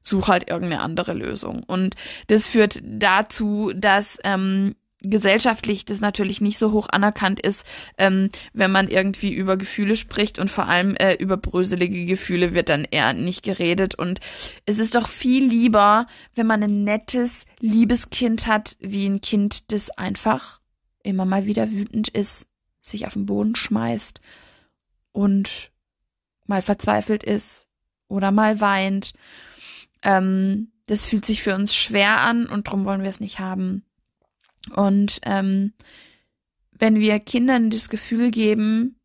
such 0.01 0.29
halt 0.29 0.51
irgendeine 0.51 0.83
andere 0.83 1.15
Lösung. 1.15 1.63
Und 1.63 1.95
das 2.27 2.47
führt 2.47 2.81
dazu, 2.85 3.73
dass 3.75 4.19
ähm, 4.25 4.75
gesellschaftlich 5.03 5.85
das 5.85 6.01
natürlich 6.01 6.41
nicht 6.41 6.59
so 6.59 6.73
hoch 6.73 6.89
anerkannt 6.91 7.41
ist, 7.41 7.65
ähm, 7.99 8.29
wenn 8.53 8.71
man 8.71 8.89
irgendwie 8.89 9.33
über 9.33 9.57
Gefühle 9.57 9.97
spricht 9.97 10.39
und 10.39 10.51
vor 10.51 10.69
allem 10.69 10.95
äh, 10.97 11.15
über 11.15 11.37
bröselige 11.37 12.05
Gefühle 12.07 12.55
wird 12.55 12.69
dann 12.69 12.87
eher 12.91 13.13
nicht 13.13 13.43
geredet. 13.43 13.95
Und 13.95 14.21
es 14.67 14.79
ist 14.79 14.95
doch 14.95 15.09
viel 15.09 15.47
lieber, 15.47 16.07
wenn 16.35 16.47
man 16.47 16.63
ein 16.63 16.85
nettes, 16.85 17.47
liebes 17.61 18.11
Kind 18.11 18.47
hat, 18.47 18.77
wie 18.81 19.07
ein 19.07 19.21
Kind, 19.21 19.73
das 19.73 19.91
einfach 19.91 20.61
immer 21.03 21.25
mal 21.25 21.47
wieder 21.47 21.71
wütend 21.71 22.09
ist, 22.09 22.47
sich 22.81 23.07
auf 23.07 23.15
den 23.15 23.27
Boden 23.27 23.55
schmeißt 23.55 24.21
und 25.13 25.73
mal 26.47 26.63
verzweifelt 26.63 27.23
ist 27.23 27.67
oder 28.09 28.31
mal 28.31 28.61
weint. 28.61 29.13
Ähm, 30.03 30.73
das 30.87 31.05
fühlt 31.05 31.25
sich 31.25 31.43
für 31.43 31.55
uns 31.55 31.75
schwer 31.75 32.21
an 32.21 32.47
und 32.47 32.67
darum 32.67 32.85
wollen 32.85 33.03
wir 33.03 33.11
es 33.11 33.21
nicht 33.21 33.39
haben. 33.39 33.85
Und 34.71 35.21
ähm, 35.25 35.73
wenn 36.73 36.99
wir 36.99 37.21
Kindern 37.21 37.71
das 37.71 37.89
Gefühl 37.89 38.31
geben, 38.31 38.97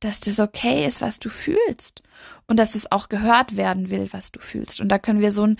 dass 0.00 0.20
das 0.20 0.40
okay 0.40 0.86
ist, 0.86 1.00
was 1.00 1.20
du 1.20 1.28
fühlst 1.28 2.02
und 2.46 2.58
dass 2.58 2.74
es 2.74 2.90
auch 2.90 3.08
gehört 3.08 3.56
werden 3.56 3.90
will, 3.90 4.08
was 4.10 4.32
du 4.32 4.40
fühlst. 4.40 4.80
Und 4.80 4.88
da 4.88 4.98
können 4.98 5.20
wir 5.20 5.30
so 5.30 5.44
einen 5.44 5.58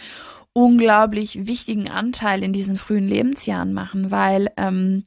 unglaublich 0.53 1.47
wichtigen 1.47 1.89
Anteil 1.89 2.43
in 2.43 2.53
diesen 2.53 2.77
frühen 2.77 3.09
Lebensjahren 3.09 3.73
machen, 3.73 4.11
weil 4.11 4.51
ähm, 4.57 5.07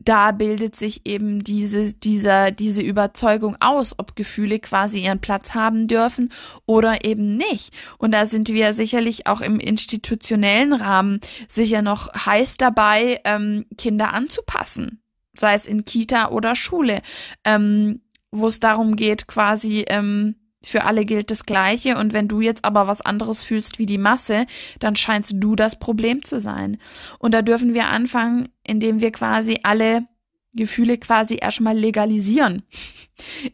da 0.00 0.32
bildet 0.32 0.76
sich 0.76 1.02
eben 1.06 1.44
diese, 1.44 1.92
dieser, 1.92 2.50
diese 2.50 2.80
Überzeugung 2.80 3.56
aus, 3.60 3.94
ob 3.98 4.16
Gefühle 4.16 4.58
quasi 4.58 5.04
ihren 5.04 5.20
Platz 5.20 5.54
haben 5.54 5.86
dürfen 5.86 6.32
oder 6.66 7.04
eben 7.04 7.36
nicht. 7.36 7.76
Und 7.98 8.12
da 8.12 8.24
sind 8.26 8.48
wir 8.48 8.72
sicherlich 8.72 9.26
auch 9.26 9.42
im 9.42 9.60
institutionellen 9.60 10.72
Rahmen 10.72 11.20
sicher 11.48 11.82
noch 11.82 12.12
heiß 12.14 12.56
dabei, 12.56 13.20
ähm, 13.24 13.66
Kinder 13.76 14.14
anzupassen, 14.14 15.02
sei 15.34 15.54
es 15.54 15.66
in 15.66 15.84
Kita 15.84 16.30
oder 16.30 16.56
Schule, 16.56 17.02
ähm, 17.44 18.00
wo 18.32 18.48
es 18.48 18.58
darum 18.58 18.96
geht, 18.96 19.26
quasi 19.26 19.84
ähm, 19.88 20.36
für 20.62 20.84
alle 20.84 21.04
gilt 21.04 21.30
das 21.30 21.46
Gleiche 21.46 21.96
und 21.96 22.12
wenn 22.12 22.28
du 22.28 22.40
jetzt 22.40 22.64
aber 22.64 22.86
was 22.86 23.00
anderes 23.00 23.42
fühlst 23.42 23.78
wie 23.78 23.86
die 23.86 23.98
Masse, 23.98 24.46
dann 24.78 24.94
scheinst 24.94 25.34
du 25.36 25.56
das 25.56 25.78
Problem 25.78 26.24
zu 26.24 26.40
sein. 26.40 26.78
Und 27.18 27.32
da 27.32 27.42
dürfen 27.42 27.72
wir 27.72 27.88
anfangen, 27.88 28.48
indem 28.66 29.00
wir 29.00 29.10
quasi 29.10 29.60
alle 29.62 30.06
Gefühle 30.52 30.98
quasi 30.98 31.38
erstmal 31.40 31.76
legalisieren. 31.76 32.62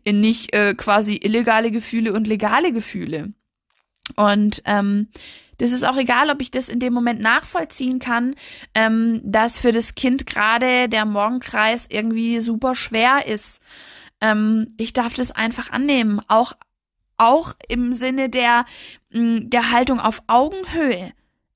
In 0.02 0.20
nicht 0.20 0.54
äh, 0.54 0.75
quasi 0.75 1.20
illegale 1.22 1.70
Gefühle 1.70 2.12
und 2.12 2.26
legale 2.26 2.72
Gefühle. 2.72 3.32
Und 4.14 4.62
ähm, 4.64 5.08
das 5.58 5.72
ist 5.72 5.84
auch 5.84 5.96
egal, 5.96 6.30
ob 6.30 6.40
ich 6.42 6.50
das 6.50 6.68
in 6.68 6.80
dem 6.80 6.92
Moment 6.92 7.20
nachvollziehen 7.20 7.98
kann, 7.98 8.34
ähm, 8.75 9.20
dass 9.25 9.58
für 9.58 9.72
das 9.72 9.94
Kind 9.94 10.26
gerade 10.26 10.88
der 10.88 11.04
Morgenkreis 11.04 11.86
irgendwie 11.90 12.40
super 12.40 12.75
schwer 12.75 13.26
ist. 13.26 13.62
Ähm, 14.20 14.68
ich 14.76 14.92
darf 14.92 15.14
das 15.14 15.32
einfach 15.32 15.70
annehmen, 15.70 16.20
auch 16.28 16.52
auch 17.18 17.54
im 17.68 17.92
Sinne 17.92 18.28
der, 18.28 18.66
mm, 19.11 19.50
der 19.50 19.70
Haltung 19.70 20.00
auf 20.00 20.23
Augenhöhe. 20.26 21.12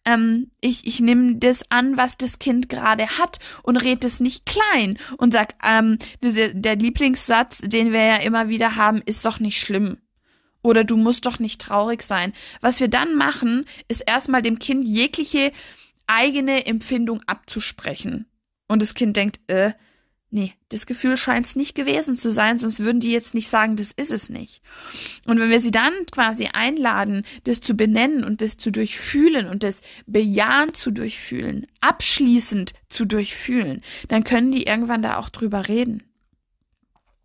Ähm, 0.06 0.50
ich 0.60 0.86
ich 0.86 1.00
nehme 1.00 1.36
das 1.36 1.70
an, 1.70 1.96
was 1.96 2.16
das 2.16 2.38
Kind 2.38 2.68
gerade 2.68 3.18
hat 3.18 3.38
und 3.62 3.76
rede 3.76 4.06
es 4.06 4.20
nicht 4.20 4.46
klein 4.46 4.98
und 5.18 5.32
sag, 5.32 5.54
ähm, 5.62 5.98
der, 6.22 6.54
der 6.54 6.76
Lieblingssatz, 6.76 7.58
den 7.58 7.92
wir 7.92 8.04
ja 8.04 8.16
immer 8.16 8.48
wieder 8.48 8.76
haben, 8.76 9.02
ist 9.04 9.24
doch 9.26 9.40
nicht 9.40 9.60
schlimm. 9.60 9.98
Oder 10.62 10.84
du 10.84 10.96
musst 10.96 11.26
doch 11.26 11.38
nicht 11.38 11.60
traurig 11.60 12.02
sein. 12.02 12.32
Was 12.60 12.80
wir 12.80 12.88
dann 12.88 13.14
machen, 13.14 13.64
ist 13.88 14.02
erstmal 14.06 14.42
dem 14.42 14.58
Kind 14.58 14.84
jegliche 14.84 15.52
eigene 16.06 16.66
Empfindung 16.66 17.22
abzusprechen. 17.26 18.26
Und 18.68 18.82
das 18.82 18.94
Kind 18.94 19.16
denkt, 19.16 19.40
äh, 19.46 19.72
Nee, 20.32 20.54
das 20.68 20.86
Gefühl 20.86 21.16
scheint 21.16 21.44
es 21.44 21.56
nicht 21.56 21.74
gewesen 21.74 22.16
zu 22.16 22.30
sein, 22.30 22.56
sonst 22.56 22.78
würden 22.78 23.00
die 23.00 23.10
jetzt 23.10 23.34
nicht 23.34 23.48
sagen, 23.48 23.74
das 23.74 23.90
ist 23.90 24.12
es 24.12 24.30
nicht. 24.30 24.62
Und 25.26 25.40
wenn 25.40 25.50
wir 25.50 25.58
sie 25.58 25.72
dann 25.72 25.92
quasi 26.12 26.48
einladen, 26.52 27.24
das 27.44 27.60
zu 27.60 27.74
benennen 27.74 28.22
und 28.22 28.40
das 28.40 28.56
zu 28.56 28.70
durchfühlen 28.70 29.48
und 29.48 29.64
das 29.64 29.80
bejahend 30.06 30.76
zu 30.76 30.92
durchfühlen, 30.92 31.66
abschließend 31.80 32.74
zu 32.88 33.06
durchfühlen, 33.06 33.80
dann 34.06 34.22
können 34.22 34.52
die 34.52 34.62
irgendwann 34.62 35.02
da 35.02 35.16
auch 35.16 35.30
drüber 35.30 35.66
reden. 35.66 36.04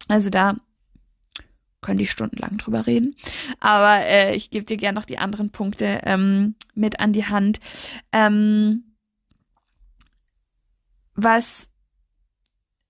Also 0.08 0.32
da 0.32 0.56
können 1.82 2.00
die 2.00 2.08
stundenlang 2.08 2.58
drüber 2.58 2.88
reden. 2.88 3.16
Aber 3.60 4.04
äh, 4.04 4.36
ich 4.36 4.50
gebe 4.50 4.66
dir 4.66 4.78
gerne 4.78 4.96
noch 4.98 5.06
die 5.06 5.20
anderen 5.20 5.52
Punkte 5.52 6.02
ähm, 6.06 6.56
mit 6.74 7.00
an 7.00 7.14
die 7.14 7.26
Hand. 7.26 7.60
Ähm, 8.12 8.96
was 11.14 11.70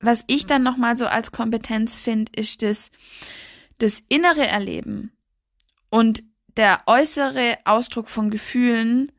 was 0.06 0.24
ich 0.28 0.46
dann 0.46 0.64
nochmal 0.64 0.98
so 0.98 1.08
als 1.08 1.32
Kompetenz 1.32 1.96
finde, 1.96 2.32
ist 2.36 2.62
das, 2.62 2.92
das 3.78 4.04
innere 4.10 4.48
Erleben 4.48 5.12
und 5.90 6.24
der 6.58 6.84
äußere 6.86 7.58
Ausdruck 7.66 8.10
von 8.10 8.30
Gefühlen, 8.30 9.12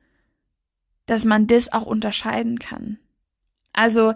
dass 1.06 1.24
man 1.24 1.46
das 1.46 1.72
auch 1.72 1.86
unterscheiden 1.86 2.58
kann. 2.58 2.98
Also, 3.72 4.14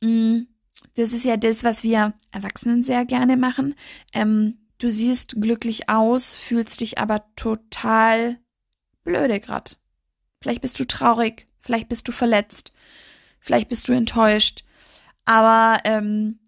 mh, 0.00 0.08
mm, 0.10 0.48
das 0.94 1.12
ist 1.12 1.24
ja 1.24 1.36
das, 1.36 1.62
was 1.62 1.82
wir 1.82 2.14
Erwachsenen 2.32 2.82
sehr 2.82 3.04
gerne 3.04 3.36
machen. 3.36 3.74
Ähm, 4.14 4.58
du 4.78 4.88
siehst 4.88 5.36
glücklich 5.40 5.90
aus, 5.90 6.32
fühlst 6.32 6.80
dich 6.80 6.98
aber 6.98 7.24
total 7.36 8.38
blöde 9.04 9.38
grad. 9.38 9.78
Vielleicht 10.40 10.62
bist 10.62 10.80
du 10.80 10.86
traurig, 10.86 11.48
vielleicht 11.58 11.88
bist 11.88 12.08
du 12.08 12.12
verletzt, 12.12 12.72
vielleicht 13.40 13.68
bist 13.68 13.88
du 13.88 13.92
enttäuscht, 13.92 14.64
aber 15.26 15.80
ähm, 15.84 16.38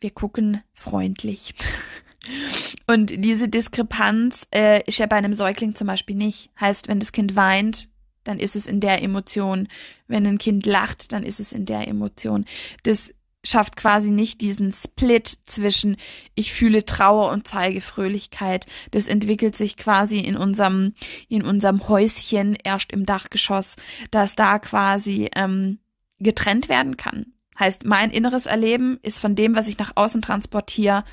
wir 0.00 0.10
gucken 0.10 0.62
freundlich. 0.74 1.54
Und 2.86 3.24
diese 3.24 3.48
Diskrepanz 3.48 4.46
äh, 4.54 4.82
ist 4.86 4.98
ja 4.98 5.06
bei 5.06 5.16
einem 5.16 5.34
Säugling 5.34 5.74
zum 5.74 5.86
Beispiel 5.86 6.16
nicht. 6.16 6.50
Heißt, 6.60 6.88
wenn 6.88 7.00
das 7.00 7.12
Kind 7.12 7.36
weint, 7.36 7.88
dann 8.24 8.38
ist 8.38 8.56
es 8.56 8.66
in 8.66 8.80
der 8.80 9.02
Emotion. 9.02 9.68
Wenn 10.06 10.26
ein 10.26 10.38
Kind 10.38 10.66
lacht, 10.66 11.12
dann 11.12 11.22
ist 11.22 11.40
es 11.40 11.52
in 11.52 11.66
der 11.66 11.86
Emotion. 11.88 12.44
Das 12.82 13.12
schafft 13.44 13.76
quasi 13.76 14.10
nicht 14.10 14.40
diesen 14.40 14.72
Split 14.72 15.38
zwischen 15.44 15.96
ich 16.34 16.52
fühle 16.54 16.86
Trauer 16.86 17.30
und 17.30 17.46
zeige 17.46 17.82
Fröhlichkeit. 17.82 18.66
Das 18.90 19.06
entwickelt 19.06 19.56
sich 19.56 19.76
quasi 19.76 20.18
in 20.18 20.36
unserem 20.36 20.94
in 21.28 21.42
unserem 21.42 21.88
Häuschen 21.88 22.56
erst 22.64 22.90
im 22.92 23.04
Dachgeschoss, 23.04 23.76
dass 24.10 24.34
da 24.34 24.58
quasi 24.58 25.28
ähm, 25.36 25.78
getrennt 26.18 26.70
werden 26.70 26.96
kann. 26.96 27.33
Heißt, 27.58 27.84
mein 27.84 28.10
inneres 28.10 28.46
Erleben 28.46 28.98
ist 29.02 29.20
von 29.20 29.36
dem, 29.36 29.54
was 29.54 29.68
ich 29.68 29.78
nach 29.78 29.92
außen 29.94 30.22
transportiere, 30.22 31.04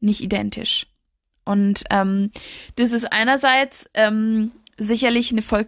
nicht 0.00 0.20
identisch. 0.20 0.86
Und 1.44 1.84
ähm, 1.90 2.30
das 2.76 2.92
ist 2.92 3.12
einerseits 3.12 3.86
ähm, 3.94 4.52
sicherlich 4.78 5.32
eine 5.32 5.42
voll 5.42 5.66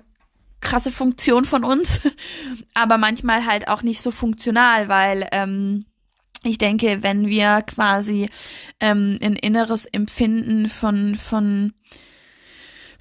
krasse 0.60 0.92
Funktion 0.92 1.44
von 1.44 1.64
uns, 1.64 2.00
aber 2.74 2.98
manchmal 2.98 3.46
halt 3.46 3.68
auch 3.68 3.82
nicht 3.82 4.00
so 4.00 4.10
funktional, 4.10 4.88
weil 4.88 5.28
ähm, 5.32 5.86
ich 6.44 6.58
denke, 6.58 7.02
wenn 7.02 7.28
wir 7.28 7.62
quasi 7.62 8.28
ähm, 8.80 9.18
ein 9.22 9.36
inneres 9.36 9.86
Empfinden 9.86 10.68
von 10.68 11.14
von 11.14 11.72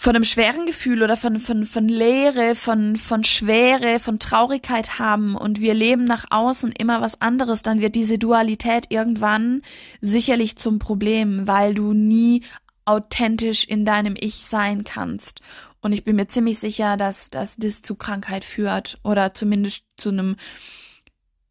von 0.01 0.15
einem 0.15 0.23
schweren 0.23 0.65
Gefühl 0.65 1.03
oder 1.03 1.15
von, 1.15 1.39
von, 1.39 1.67
von 1.67 1.87
Leere, 1.87 2.55
von, 2.55 2.97
von 2.97 3.23
Schwere, 3.23 3.99
von 3.99 4.17
Traurigkeit 4.17 4.97
haben 4.97 5.35
und 5.35 5.61
wir 5.61 5.75
leben 5.75 6.05
nach 6.05 6.25
außen 6.31 6.73
immer 6.79 7.01
was 7.01 7.21
anderes, 7.21 7.61
dann 7.61 7.81
wird 7.81 7.93
diese 7.93 8.17
Dualität 8.17 8.87
irgendwann 8.89 9.61
sicherlich 9.99 10.55
zum 10.55 10.79
Problem, 10.79 11.45
weil 11.45 11.75
du 11.75 11.93
nie 11.93 12.43
authentisch 12.83 13.65
in 13.65 13.85
deinem 13.85 14.15
Ich 14.19 14.47
sein 14.47 14.83
kannst. 14.85 15.41
Und 15.81 15.93
ich 15.93 16.03
bin 16.03 16.15
mir 16.15 16.25
ziemlich 16.25 16.57
sicher, 16.57 16.97
dass, 16.97 17.29
dass 17.29 17.57
das 17.57 17.83
zu 17.83 17.93
Krankheit 17.93 18.43
führt 18.43 18.97
oder 19.03 19.35
zumindest 19.35 19.83
zu 19.97 20.09
einem, 20.09 20.35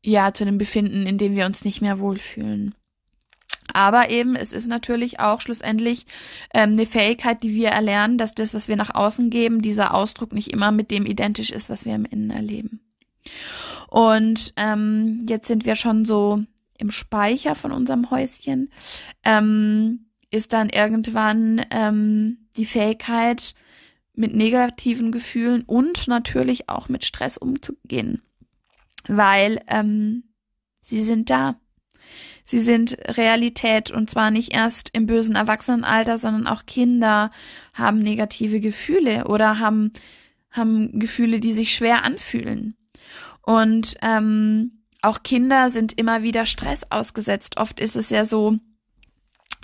ja, 0.04 0.34
zu 0.34 0.42
einem 0.42 0.58
Befinden, 0.58 1.06
in 1.06 1.18
dem 1.18 1.36
wir 1.36 1.46
uns 1.46 1.64
nicht 1.64 1.82
mehr 1.82 2.00
wohlfühlen. 2.00 2.74
Aber 3.74 4.10
eben, 4.10 4.36
es 4.36 4.52
ist 4.52 4.66
natürlich 4.66 5.20
auch 5.20 5.40
schlussendlich 5.40 6.06
ähm, 6.54 6.72
eine 6.72 6.86
Fähigkeit, 6.86 7.42
die 7.42 7.54
wir 7.54 7.68
erlernen, 7.68 8.18
dass 8.18 8.34
das, 8.34 8.54
was 8.54 8.68
wir 8.68 8.76
nach 8.76 8.94
außen 8.94 9.30
geben, 9.30 9.62
dieser 9.62 9.94
Ausdruck 9.94 10.32
nicht 10.32 10.52
immer 10.52 10.72
mit 10.72 10.90
dem 10.90 11.06
identisch 11.06 11.50
ist, 11.50 11.70
was 11.70 11.84
wir 11.84 11.94
im 11.94 12.04
Innen 12.04 12.30
erleben. 12.30 12.80
Und 13.88 14.52
ähm, 14.56 15.26
jetzt 15.28 15.48
sind 15.48 15.66
wir 15.66 15.76
schon 15.76 16.04
so 16.04 16.42
im 16.78 16.90
Speicher 16.90 17.54
von 17.54 17.72
unserem 17.72 18.10
Häuschen. 18.10 18.70
Ähm, 19.24 20.06
ist 20.30 20.52
dann 20.52 20.70
irgendwann 20.70 21.60
ähm, 21.70 22.46
die 22.56 22.66
Fähigkeit, 22.66 23.54
mit 24.20 24.34
negativen 24.34 25.12
Gefühlen 25.12 25.62
und 25.62 26.06
natürlich 26.06 26.68
auch 26.68 26.88
mit 26.88 27.04
Stress 27.04 27.38
umzugehen. 27.38 28.22
Weil 29.06 29.62
ähm, 29.66 30.24
sie 30.82 31.02
sind 31.02 31.30
da 31.30 31.58
Sie 32.50 32.58
sind 32.58 32.98
Realität 33.06 33.92
und 33.92 34.10
zwar 34.10 34.32
nicht 34.32 34.52
erst 34.52 34.90
im 34.92 35.06
bösen 35.06 35.36
Erwachsenenalter, 35.36 36.18
sondern 36.18 36.48
auch 36.48 36.66
Kinder 36.66 37.30
haben 37.74 38.00
negative 38.00 38.58
Gefühle 38.58 39.28
oder 39.28 39.60
haben, 39.60 39.92
haben 40.50 40.98
Gefühle, 40.98 41.38
die 41.38 41.52
sich 41.52 41.72
schwer 41.72 42.02
anfühlen. 42.02 42.74
Und 43.42 43.98
ähm, 44.02 44.82
auch 45.00 45.22
Kinder 45.22 45.70
sind 45.70 45.92
immer 45.92 46.24
wieder 46.24 46.44
Stress 46.44 46.80
ausgesetzt. 46.90 47.56
Oft 47.56 47.78
ist 47.78 47.94
es 47.94 48.10
ja 48.10 48.24
so, 48.24 48.56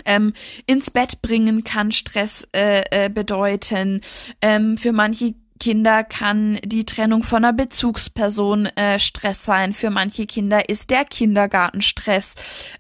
ähm, 0.05 0.33
ins 0.69 0.93
Bett 0.93 1.23
bringen 1.23 1.65
kann 1.65 1.91
Stress 1.91 2.47
äh, 2.55 2.85
äh, 2.93 3.09
bedeuten. 3.09 4.01
Ähm, 4.41 4.77
für 4.77 4.93
manche 4.93 5.35
Kinder 5.59 6.05
kann 6.05 6.59
die 6.65 6.85
Trennung 6.85 7.23
von 7.23 7.45
einer 7.45 7.53
Bezugsperson 7.53 8.67
äh, 8.77 8.99
Stress 8.99 9.45
sein. 9.45 9.73
Für 9.73 9.91
manche 9.91 10.27
Kinder 10.27 10.69
ist 10.69 10.91
der 10.91 11.05
Kindergarten 11.05 11.83
Stress. 11.83 12.35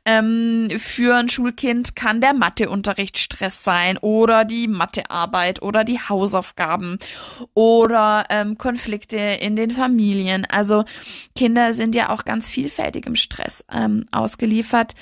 Ähm, 0.04 0.68
für 0.78 1.16
ein 1.16 1.28
Schulkind 1.28 1.96
kann 1.96 2.20
der 2.20 2.34
Matheunterricht 2.34 3.18
Stress 3.18 3.64
sein 3.64 3.98
oder 3.98 4.44
die 4.44 4.68
Mathearbeit 4.68 5.62
oder 5.62 5.84
die 5.84 6.00
Hausaufgaben 6.00 6.98
oder 7.54 8.24
ähm, 8.30 8.58
Konflikte 8.58 9.16
in 9.16 9.56
den 9.56 9.70
Familien. 9.70 10.46
Also 10.50 10.84
Kinder 11.34 11.72
sind 11.72 11.94
ja 11.94 12.10
auch 12.10 12.24
ganz 12.24 12.48
vielfältig 12.48 13.06
im 13.06 13.16
Stress 13.16 13.64
ähm, 13.72 14.06
ausgeliefert 14.10 14.94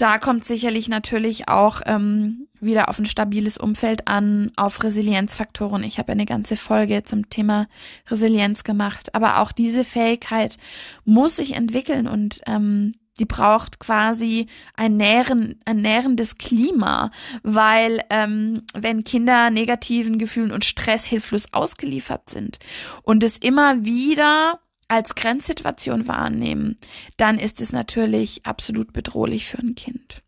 da 0.00 0.18
kommt 0.18 0.44
sicherlich 0.44 0.88
natürlich 0.88 1.48
auch 1.48 1.82
ähm, 1.84 2.48
wieder 2.60 2.88
auf 2.88 2.98
ein 2.98 3.06
stabiles 3.06 3.58
Umfeld 3.58 4.08
an, 4.08 4.50
auf 4.56 4.82
Resilienzfaktoren. 4.82 5.82
Ich 5.82 5.98
habe 5.98 6.12
eine 6.12 6.26
ganze 6.26 6.56
Folge 6.56 7.04
zum 7.04 7.28
Thema 7.28 7.68
Resilienz 8.08 8.64
gemacht. 8.64 9.14
Aber 9.14 9.40
auch 9.40 9.52
diese 9.52 9.84
Fähigkeit 9.84 10.56
muss 11.04 11.36
sich 11.36 11.54
entwickeln 11.54 12.06
und 12.06 12.40
ähm, 12.46 12.92
die 13.18 13.26
braucht 13.26 13.78
quasi 13.78 14.46
ein, 14.74 14.96
nähren, 14.96 15.60
ein 15.66 15.78
nährendes 15.78 16.36
Klima, 16.38 17.10
weil 17.42 18.00
ähm, 18.08 18.62
wenn 18.72 19.04
Kinder 19.04 19.50
negativen 19.50 20.18
Gefühlen 20.18 20.52
und 20.52 20.64
Stress 20.64 21.04
hilflos 21.04 21.52
ausgeliefert 21.52 22.30
sind 22.30 22.58
und 23.02 23.22
es 23.22 23.36
immer 23.36 23.84
wieder 23.84 24.60
als 24.90 25.14
Grenzsituation 25.14 26.08
wahrnehmen, 26.08 26.76
dann 27.16 27.38
ist 27.38 27.60
es 27.60 27.72
natürlich 27.72 28.44
absolut 28.44 28.92
bedrohlich 28.92 29.46
für 29.46 29.58
ein 29.58 29.74
Kind. 29.74 30.22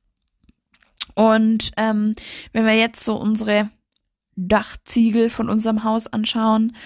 Und 1.15 1.73
ähm, 1.77 2.15
wenn 2.53 2.65
wir 2.65 2.77
jetzt 2.77 3.05
so 3.05 3.17
unsere 3.17 3.71
Dachziegel 4.37 5.31
von 5.31 5.49
unserem 5.49 5.85
Haus 5.85 6.07
anschauen, 6.07 6.77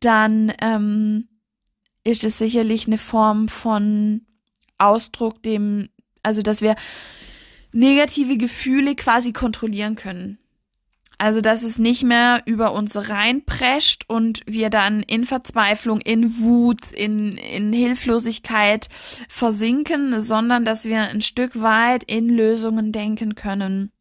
dann 0.00 0.52
ähm, 0.60 1.28
ist 2.04 2.22
es 2.22 2.38
sicherlich 2.38 2.86
eine 2.86 2.98
Form 2.98 3.48
von 3.48 4.26
Ausdruck, 4.78 5.42
dem, 5.42 5.88
also 6.22 6.42
dass 6.42 6.60
wir 6.60 6.76
negative 7.72 8.36
Gefühle 8.36 8.94
quasi 8.94 9.32
kontrollieren 9.32 9.96
können. 9.96 10.38
Also, 11.22 11.40
dass 11.40 11.62
es 11.62 11.78
nicht 11.78 12.02
mehr 12.02 12.42
über 12.46 12.72
uns 12.72 12.96
reinprescht 12.96 14.06
und 14.08 14.40
wir 14.44 14.70
dann 14.70 15.04
in 15.04 15.24
Verzweiflung, 15.24 16.00
in 16.00 16.40
Wut, 16.40 16.90
in, 16.90 17.36
in 17.36 17.72
Hilflosigkeit 17.72 18.88
versinken, 19.28 20.20
sondern 20.20 20.64
dass 20.64 20.84
wir 20.84 21.02
ein 21.02 21.22
Stück 21.22 21.62
weit 21.62 22.02
in 22.02 22.28
Lösungen 22.28 22.90
denken 22.90 23.36
können. 23.36 23.92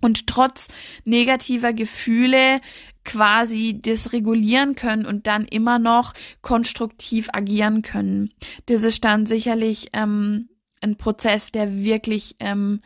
Und 0.00 0.28
trotz 0.28 0.68
negativer 1.04 1.72
Gefühle 1.72 2.60
quasi 3.04 3.80
das 3.82 4.12
regulieren 4.12 4.76
können 4.76 5.04
und 5.04 5.26
dann 5.26 5.46
immer 5.46 5.80
noch 5.80 6.12
konstruktiv 6.42 7.28
agieren 7.32 7.82
können. 7.82 8.32
Das 8.66 8.84
ist 8.84 9.04
dann 9.04 9.26
sicherlich 9.26 9.88
ähm, 9.94 10.48
ein 10.80 10.94
Prozess, 10.94 11.50
der 11.50 11.74
wirklich 11.82 12.36
ähm, 12.38 12.82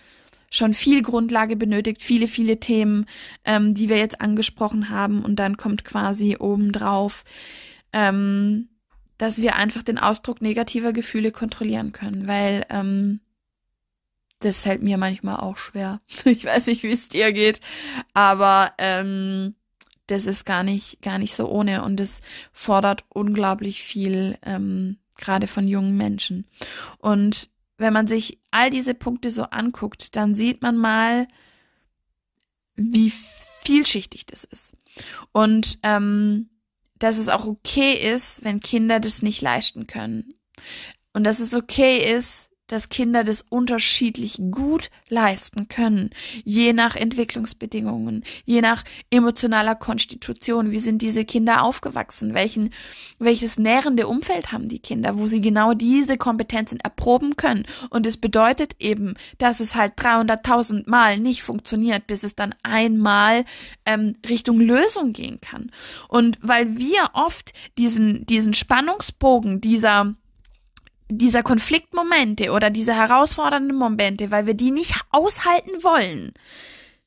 schon 0.51 0.75
viel 0.75 1.03
Grundlage 1.03 1.57
benötigt, 1.57 2.03
viele, 2.03 2.29
viele 2.29 2.59
Themen, 2.59 3.07
ähm, 3.45 3.73
die 3.73 3.89
wir 3.89 3.97
jetzt 3.97 4.21
angesprochen 4.21 4.91
haben. 4.91 5.25
Und 5.25 5.37
dann 5.37 5.57
kommt 5.57 5.85
quasi 5.85 6.37
obendrauf, 6.39 7.25
ähm, 7.93 8.69
dass 9.17 9.41
wir 9.41 9.57
einfach 9.57 9.83
den 9.83 9.99
Ausdruck 9.99 10.43
negativer 10.43 10.93
Gefühle 10.93 11.31
kontrollieren 11.31 11.93
können, 11.93 12.27
weil 12.27 12.67
ähm, 12.69 13.21
das 14.41 14.61
fällt 14.61 14.83
mir 14.83 14.99
manchmal 14.99 15.37
auch 15.37 15.57
schwer. 15.57 16.01
Ich 16.25 16.45
weiß 16.45 16.67
nicht, 16.67 16.83
wie 16.83 16.93
es 16.93 17.09
dir 17.09 17.33
geht, 17.33 17.61
aber 18.13 18.73
ähm, 18.79 19.55
das 20.07 20.27
ist 20.27 20.45
gar 20.45 20.65
nicht, 20.65 21.01
gar 21.03 21.19
nicht 21.19 21.35
so 21.35 21.49
ohne 21.49 21.85
und 21.85 22.01
es 22.01 22.23
fordert 22.53 23.05
unglaublich 23.11 23.83
viel, 23.83 24.37
ähm, 24.43 24.99
gerade 25.17 25.47
von 25.47 25.69
jungen 25.69 25.97
Menschen. 25.97 26.47
Und 26.99 27.51
wenn 27.81 27.95
man 27.95 28.07
sich 28.07 28.39
all 28.51 28.71
diese 28.71 28.95
Punkte 28.95 29.31
so 29.31 29.45
anguckt, 29.45 30.15
dann 30.15 30.35
sieht 30.35 30.61
man 30.61 30.77
mal, 30.77 31.27
wie 32.77 33.11
vielschichtig 33.63 34.27
das 34.27 34.45
ist. 34.45 34.75
Und 35.33 35.79
ähm, 35.83 36.51
dass 36.99 37.17
es 37.17 37.31
auch 37.31 37.47
okay 37.47 37.95
ist, 37.95 38.45
wenn 38.45 38.61
Kinder 38.61 39.01
das 39.01 39.23
nicht 39.23 39.41
leisten 39.41 39.87
können. 39.87 40.35
Und 41.15 41.25
dass 41.25 41.41
es 41.41 41.55
okay 41.55 42.15
ist, 42.15 42.50
dass 42.73 42.89
Kinder 42.89 43.25
das 43.25 43.45
unterschiedlich 43.49 44.41
gut 44.51 44.91
leisten 45.09 45.69
können, 45.69 46.11
je 46.45 46.73
nach 46.73 46.97
Entwicklungsbedingungen, 46.97 48.25
je 48.45 48.61
nach 48.61 48.85
emotionaler 49.11 49.75
Konstitution. 49.75 50.71
Wie 50.71 50.79
sind 50.79 51.03
diese 51.03 51.25
Kinder 51.25 51.63
aufgewachsen? 51.63 52.35
Welchen, 52.35 52.71
welches 53.19 53.59
nährende 53.59 54.07
Umfeld 54.07 54.53
haben 54.53 54.69
die 54.69 54.79
Kinder, 54.79 55.19
wo 55.19 55.27
sie 55.27 55.41
genau 55.41 55.75
diese 55.75 56.17
Kompetenzen 56.17 56.79
erproben 56.81 57.37
können? 57.37 57.65
Und 57.91 58.07
es 58.07 58.17
bedeutet 58.17 58.77
eben, 58.79 59.15
dass 59.39 59.61
es 59.61 59.75
halt 59.75 59.95
300.000 59.99 60.89
Mal 60.89 61.19
nicht 61.19 61.43
funktioniert, 61.43 62.07
bis 62.07 62.23
es 62.23 62.35
dann 62.37 62.55
einmal 62.63 63.45
ähm, 63.85 64.17
Richtung 64.29 64.61
Lösung 64.61 65.13
gehen 65.13 65.41
kann. 65.41 65.71
Und 66.09 66.39
weil 66.41 66.77
wir 66.79 67.11
oft 67.15 67.53
diesen, 67.79 68.27
diesen 68.27 68.55
Spannungsbogen 68.55 69.61
dieser 69.61 70.15
dieser 71.11 71.43
Konfliktmomente 71.43 72.53
oder 72.53 72.71
diese 72.71 72.95
herausfordernden 72.95 73.77
Momente, 73.77 74.31
weil 74.31 74.47
wir 74.47 74.55
die 74.55 74.71
nicht 74.71 74.95
aushalten 75.11 75.83
wollen, 75.83 76.33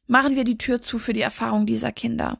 machen 0.07 0.35
wir 0.35 0.43
die 0.43 0.57
Tür 0.57 0.81
zu 0.81 0.99
für 0.99 1.13
die 1.13 1.21
Erfahrung 1.21 1.65
dieser 1.65 1.91
Kinder. 1.91 2.39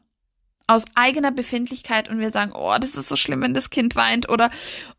Aus 0.66 0.84
eigener 0.94 1.30
Befindlichkeit 1.30 2.08
und 2.08 2.20
wir 2.20 2.30
sagen, 2.30 2.52
oh, 2.54 2.74
das 2.80 2.96
ist 2.96 3.08
so 3.08 3.16
schlimm, 3.16 3.42
wenn 3.42 3.52
das 3.52 3.68
Kind 3.68 3.96
weint 3.96 4.30
oder 4.30 4.50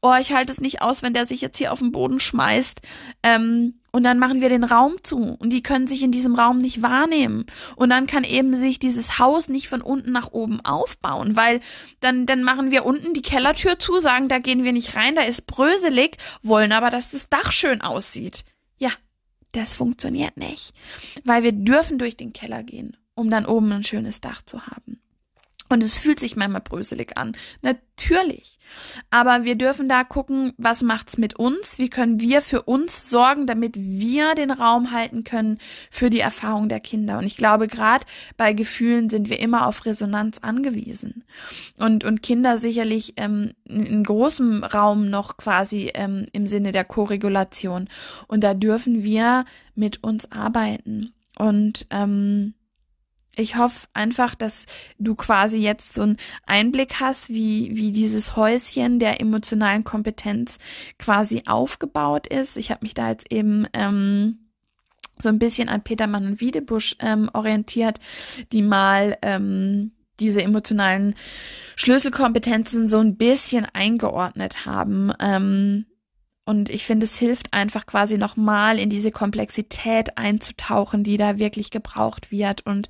oh, 0.02 0.14
ich 0.20 0.32
halte 0.34 0.52
es 0.52 0.62
nicht 0.62 0.82
aus, 0.82 1.02
wenn 1.02 1.16
der 1.16 1.26
sich 1.26 1.42
jetzt 1.42 1.58
hier 1.58 1.74
auf 1.74 1.80
den 1.80 1.92
Boden 1.92 2.20
schmeißt. 2.20 2.82
Ähm, 3.24 3.80
und 3.96 4.04
dann 4.04 4.20
machen 4.20 4.42
wir 4.42 4.50
den 4.50 4.66
Raum 4.66 4.98
zu 5.04 5.38
und 5.40 5.52
die 5.52 5.64
können 5.64 5.88
sich 5.88 6.04
in 6.04 6.12
diesem 6.12 6.36
Raum 6.36 6.58
nicht 6.58 6.82
wahrnehmen. 6.82 7.46
Und 7.78 7.92
dann 7.92 8.08
kann 8.08 8.26
eben 8.26 8.54
sich 8.54 8.78
dieses 8.78 9.20
Haus 9.20 9.48
nicht 9.48 9.70
von 9.70 9.82
unten 9.82 10.12
nach 10.12 10.34
oben 10.34 10.60
aufbauen, 10.60 11.38
weil 11.38 11.62
dann, 12.02 12.26
dann 12.26 12.44
machen 12.44 12.72
wir 12.72 12.86
unten 12.86 13.14
die 13.14 13.22
Kellertür 13.22 13.80
zu, 13.80 14.02
sagen, 14.02 14.28
da 14.28 14.40
gehen 14.40 14.66
wir 14.66 14.74
nicht 14.74 14.98
rein, 14.98 15.16
da 15.16 15.22
ist 15.22 15.48
bröselig, 15.48 16.18
wollen 16.42 16.74
aber, 16.74 16.90
dass 16.90 17.12
das 17.12 17.30
Dach 17.30 17.54
schön 17.54 17.80
aussieht. 17.80 18.44
Ja, 18.78 18.90
das 19.54 19.74
funktioniert 19.76 20.36
nicht, 20.36 20.74
weil 21.24 21.44
wir 21.44 21.54
dürfen 21.54 21.98
durch 21.98 22.18
den 22.18 22.34
Keller 22.34 22.64
gehen, 22.64 22.98
um 23.14 23.30
dann 23.30 23.46
oben 23.46 23.72
ein 23.72 23.86
schönes 23.86 24.20
Dach 24.20 24.42
zu 24.42 24.68
haben. 24.68 25.00
Und 25.68 25.82
es 25.82 25.98
fühlt 25.98 26.20
sich 26.20 26.36
manchmal 26.36 26.62
bröselig 26.62 27.18
an. 27.18 27.36
Natürlich. 27.64 28.60
Aber 29.10 29.46
wir 29.46 29.56
dürfen 29.56 29.90
da 29.90 30.04
gucken, 30.04 30.54
was 30.58 30.84
macht's 30.84 31.18
mit 31.18 31.40
uns? 31.40 31.80
Wie 31.80 31.90
können 31.90 32.20
wir 32.20 32.44
für 32.44 32.64
uns 32.64 33.10
sorgen, 33.10 33.48
damit 33.48 33.76
wir 33.76 34.36
den 34.36 34.52
Raum 34.52 34.92
halten 34.92 35.24
können 35.24 35.58
für 35.90 36.12
die 36.12 36.20
Erfahrung 36.20 36.70
der 36.70 36.80
Kinder? 36.80 37.18
Und 37.18 37.26
ich 37.26 37.36
glaube, 37.36 37.68
gerade 37.68 38.06
bei 38.38 38.54
Gefühlen 38.54 39.10
sind 39.10 39.30
wir 39.30 39.40
immer 39.40 39.66
auf 39.66 39.86
Resonanz 39.86 40.38
angewiesen. 40.40 41.24
Und, 41.78 42.04
und 42.04 42.22
Kinder 42.22 42.60
sicherlich 42.60 43.14
ähm, 43.18 43.54
in 43.66 44.04
großem 44.04 44.64
Raum 44.64 45.10
noch 45.10 45.38
quasi 45.38 45.92
ähm, 45.96 46.28
im 46.32 46.46
Sinne 46.46 46.74
der 46.74 46.84
Koregulation. 46.84 47.90
Und 48.28 48.44
da 48.44 48.54
dürfen 48.54 49.04
wir 49.04 49.46
mit 49.74 50.04
uns 50.04 50.32
arbeiten. 50.32 51.14
Und 51.38 51.88
ähm, 51.90 52.54
ich 53.36 53.58
hoffe 53.58 53.88
einfach, 53.94 54.36
dass 54.36 54.66
du 54.98 55.16
quasi 55.16 55.58
jetzt 55.58 55.94
so 55.94 56.04
einen 56.04 56.18
Einblick 56.46 57.00
hast, 57.00 57.30
wie, 57.30 57.72
wie 57.76 57.92
dieses 57.92 58.36
Häuschen 58.36 59.00
der 59.00 59.20
emotionalen 59.22 59.84
Kompetenz 59.84 60.58
quasi 60.98 61.44
aufgebaut 61.46 62.28
ist. 62.28 62.58
Ich 62.58 62.72
habe 62.72 62.84
mich 62.84 62.94
da 62.94 63.10
jetzt 63.10 63.32
eben 63.32 63.68
ähm, 63.74 64.40
so 65.18 65.30
ein 65.30 65.40
bisschen 65.40 65.70
an 65.70 65.84
Petermann 65.84 66.26
und 66.26 66.42
Wiedebusch 66.42 66.96
ähm, 67.00 67.30
orientiert, 67.34 68.00
die 68.52 68.62
mal 68.62 69.18
ähm, 69.22 69.92
diese 70.20 70.42
emotionalen 70.42 71.16
Schlüsselkompetenzen 71.76 72.88
so 72.88 73.00
ein 73.00 73.18
bisschen 73.18 73.66
eingeordnet 73.74 74.66
haben. 74.66 75.12
Ähm, 75.20 75.86
und 76.46 76.70
ich 76.70 76.86
finde, 76.86 77.06
es 77.06 77.18
hilft 77.18 77.54
einfach 77.54 77.86
quasi 77.86 78.18
nochmal 78.18 78.78
in 78.78 78.90
diese 78.90 79.12
Komplexität 79.12 80.18
einzutauchen, 80.18 81.04
die 81.04 81.18
da 81.18 81.40
wirklich 81.40 81.72
gebraucht 81.72 82.32
wird 82.32 82.66
und 82.66 82.88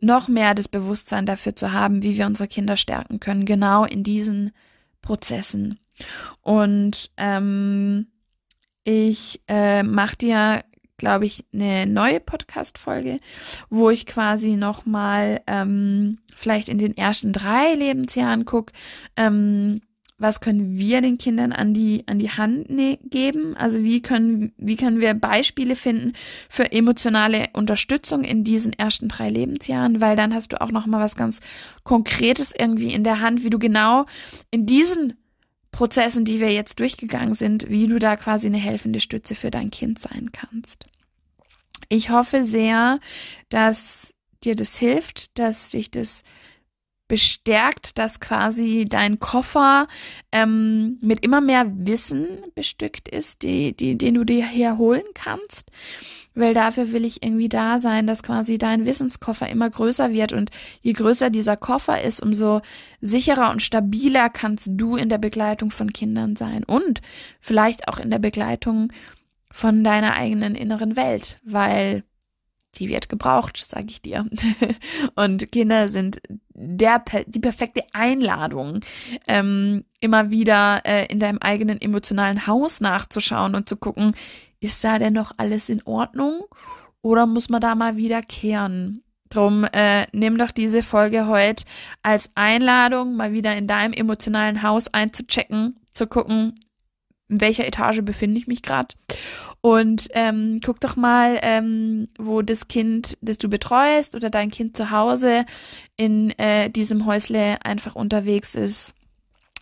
noch 0.00 0.28
mehr 0.28 0.54
das 0.54 0.68
Bewusstsein 0.68 1.26
dafür 1.26 1.56
zu 1.56 1.72
haben, 1.72 2.02
wie 2.02 2.16
wir 2.16 2.26
unsere 2.26 2.48
Kinder 2.48 2.76
stärken 2.76 3.20
können, 3.20 3.44
genau 3.46 3.84
in 3.84 4.02
diesen 4.02 4.52
Prozessen. 5.02 5.78
Und 6.42 7.10
ähm, 7.16 8.08
Ich 8.84 9.42
äh, 9.48 9.82
mache 9.82 10.16
dir, 10.16 10.64
glaube 10.96 11.26
ich, 11.26 11.44
eine 11.52 11.86
neue 11.86 12.20
Podcast-Folge, 12.20 13.16
wo 13.68 13.90
ich 13.90 14.06
quasi 14.06 14.54
nochmal 14.54 15.40
ähm, 15.48 16.18
vielleicht 16.36 16.68
in 16.68 16.78
den 16.78 16.96
ersten 16.96 17.32
drei 17.32 17.74
Lebensjahren 17.74 18.44
gucke, 18.44 18.72
ähm, 19.16 19.80
was 20.18 20.40
können 20.40 20.78
wir 20.78 21.02
den 21.02 21.18
Kindern 21.18 21.52
an 21.52 21.74
die, 21.74 22.04
an 22.06 22.18
die 22.18 22.30
Hand 22.30 22.70
ne 22.70 22.98
geben? 23.04 23.54
Also 23.56 23.82
wie 23.82 24.00
können, 24.00 24.52
wie 24.56 24.76
können 24.76 25.00
wir 25.00 25.12
Beispiele 25.12 25.76
finden 25.76 26.14
für 26.48 26.72
emotionale 26.72 27.48
Unterstützung 27.52 28.24
in 28.24 28.42
diesen 28.42 28.72
ersten 28.72 29.08
drei 29.08 29.28
Lebensjahren? 29.28 30.00
Weil 30.00 30.16
dann 30.16 30.34
hast 30.34 30.52
du 30.52 30.60
auch 30.60 30.70
noch 30.70 30.86
mal 30.86 31.00
was 31.00 31.16
ganz 31.16 31.40
Konkretes 31.82 32.54
irgendwie 32.58 32.92
in 32.92 33.04
der 33.04 33.20
Hand, 33.20 33.44
wie 33.44 33.50
du 33.50 33.58
genau 33.58 34.06
in 34.50 34.64
diesen 34.64 35.14
Prozessen, 35.70 36.24
die 36.24 36.40
wir 36.40 36.50
jetzt 36.50 36.80
durchgegangen 36.80 37.34
sind, 37.34 37.68
wie 37.68 37.86
du 37.86 37.98
da 37.98 38.16
quasi 38.16 38.46
eine 38.46 38.56
helfende 38.56 39.00
Stütze 39.00 39.34
für 39.34 39.50
dein 39.50 39.70
Kind 39.70 39.98
sein 39.98 40.32
kannst. 40.32 40.86
Ich 41.90 42.08
hoffe 42.08 42.46
sehr, 42.46 43.00
dass 43.50 44.14
dir 44.42 44.56
das 44.56 44.78
hilft, 44.78 45.38
dass 45.38 45.68
dich 45.70 45.90
das 45.90 46.22
bestärkt, 47.08 47.98
dass 47.98 48.20
quasi 48.20 48.86
dein 48.88 49.18
Koffer 49.18 49.86
ähm, 50.32 50.98
mit 51.00 51.24
immer 51.24 51.40
mehr 51.40 51.66
Wissen 51.68 52.26
bestückt 52.54 53.08
ist, 53.08 53.42
die, 53.42 53.76
die, 53.76 53.96
den 53.96 54.14
du 54.14 54.24
dir 54.24 54.44
herholen 54.44 55.04
kannst. 55.14 55.70
Weil 56.34 56.52
dafür 56.52 56.92
will 56.92 57.06
ich 57.06 57.22
irgendwie 57.22 57.48
da 57.48 57.78
sein, 57.78 58.06
dass 58.06 58.22
quasi 58.22 58.58
dein 58.58 58.84
Wissenskoffer 58.84 59.48
immer 59.48 59.70
größer 59.70 60.12
wird. 60.12 60.34
Und 60.34 60.50
je 60.82 60.92
größer 60.92 61.30
dieser 61.30 61.56
Koffer 61.56 62.02
ist, 62.02 62.20
umso 62.20 62.60
sicherer 63.00 63.50
und 63.50 63.62
stabiler 63.62 64.28
kannst 64.28 64.68
du 64.72 64.96
in 64.96 65.08
der 65.08 65.18
Begleitung 65.18 65.70
von 65.70 65.92
Kindern 65.92 66.36
sein. 66.36 66.62
Und 66.62 67.00
vielleicht 67.40 67.88
auch 67.88 67.98
in 67.98 68.10
der 68.10 68.18
Begleitung 68.18 68.92
von 69.50 69.82
deiner 69.82 70.14
eigenen 70.14 70.54
inneren 70.54 70.94
Welt. 70.94 71.38
Weil 71.42 72.02
die 72.78 72.88
wird 72.88 73.08
gebraucht, 73.08 73.64
sage 73.68 73.86
ich 73.90 74.02
dir. 74.02 74.26
Und 75.14 75.50
Kinder 75.52 75.88
sind 75.88 76.20
der, 76.54 77.02
die 77.26 77.40
perfekte 77.40 77.82
Einladung, 77.92 78.80
ähm, 79.26 79.84
immer 80.00 80.30
wieder 80.30 80.82
äh, 80.84 81.06
in 81.06 81.20
deinem 81.20 81.38
eigenen 81.38 81.80
emotionalen 81.80 82.46
Haus 82.46 82.80
nachzuschauen 82.80 83.54
und 83.54 83.68
zu 83.68 83.76
gucken, 83.76 84.12
ist 84.60 84.82
da 84.82 84.98
denn 84.98 85.12
noch 85.12 85.32
alles 85.36 85.68
in 85.68 85.82
Ordnung 85.84 86.44
oder 87.02 87.26
muss 87.26 87.48
man 87.48 87.60
da 87.60 87.74
mal 87.74 87.96
wieder 87.96 88.22
kehren? 88.22 89.02
Drum 89.28 89.64
äh, 89.72 90.06
nimm 90.12 90.38
doch 90.38 90.50
diese 90.50 90.82
Folge 90.82 91.26
heute 91.26 91.64
als 92.02 92.30
Einladung, 92.36 93.16
mal 93.16 93.32
wieder 93.32 93.56
in 93.56 93.66
deinem 93.66 93.92
emotionalen 93.92 94.62
Haus 94.62 94.88
einzuchecken, 94.88 95.76
zu 95.92 96.06
gucken, 96.06 96.54
in 97.28 97.40
welcher 97.40 97.66
Etage 97.66 98.02
befinde 98.02 98.38
ich 98.38 98.46
mich 98.46 98.62
gerade. 98.62 98.94
Und 99.66 100.10
ähm, 100.12 100.60
guck 100.64 100.78
doch 100.78 100.94
mal, 100.94 101.40
ähm, 101.42 102.06
wo 102.20 102.40
das 102.40 102.68
Kind, 102.68 103.18
das 103.20 103.36
du 103.36 103.48
betreust 103.48 104.14
oder 104.14 104.30
dein 104.30 104.52
Kind 104.52 104.76
zu 104.76 104.92
Hause 104.92 105.44
in 105.96 106.30
äh, 106.38 106.70
diesem 106.70 107.04
Häusle 107.04 107.64
einfach 107.64 107.96
unterwegs 107.96 108.54
ist. 108.54 108.94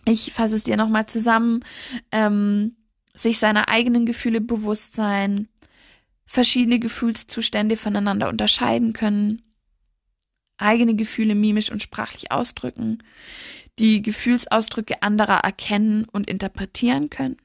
Ich 0.05 0.31
fasse 0.31 0.57
es 0.57 0.63
dir 0.63 0.77
nochmal 0.77 1.07
zusammen. 1.07 1.65
Ähm, 2.11 2.75
sich 3.15 3.39
seiner 3.39 3.67
eigenen 3.67 4.05
Gefühle 4.05 4.41
bewusst 4.41 4.95
sein, 4.95 5.47
verschiedene 6.27 6.77
Gefühlszustände 6.77 7.75
voneinander 7.75 8.29
unterscheiden 8.29 8.93
können, 8.93 9.41
eigene 10.57 10.93
Gefühle 10.93 11.33
mimisch 11.33 11.71
und 11.71 11.81
sprachlich 11.81 12.31
ausdrücken, 12.31 12.99
die 13.79 14.03
Gefühlsausdrücke 14.03 15.01
anderer 15.01 15.39
erkennen 15.39 16.05
und 16.05 16.29
interpretieren 16.29 17.09
können, 17.09 17.37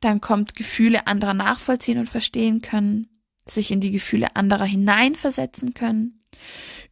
dann 0.00 0.20
kommt 0.20 0.54
Gefühle 0.54 1.06
anderer 1.06 1.34
nachvollziehen 1.34 1.98
und 1.98 2.08
verstehen 2.08 2.62
können, 2.62 3.08
sich 3.46 3.70
in 3.70 3.80
die 3.80 3.90
Gefühle 3.90 4.36
anderer 4.36 4.64
hineinversetzen 4.64 5.74
können, 5.74 6.24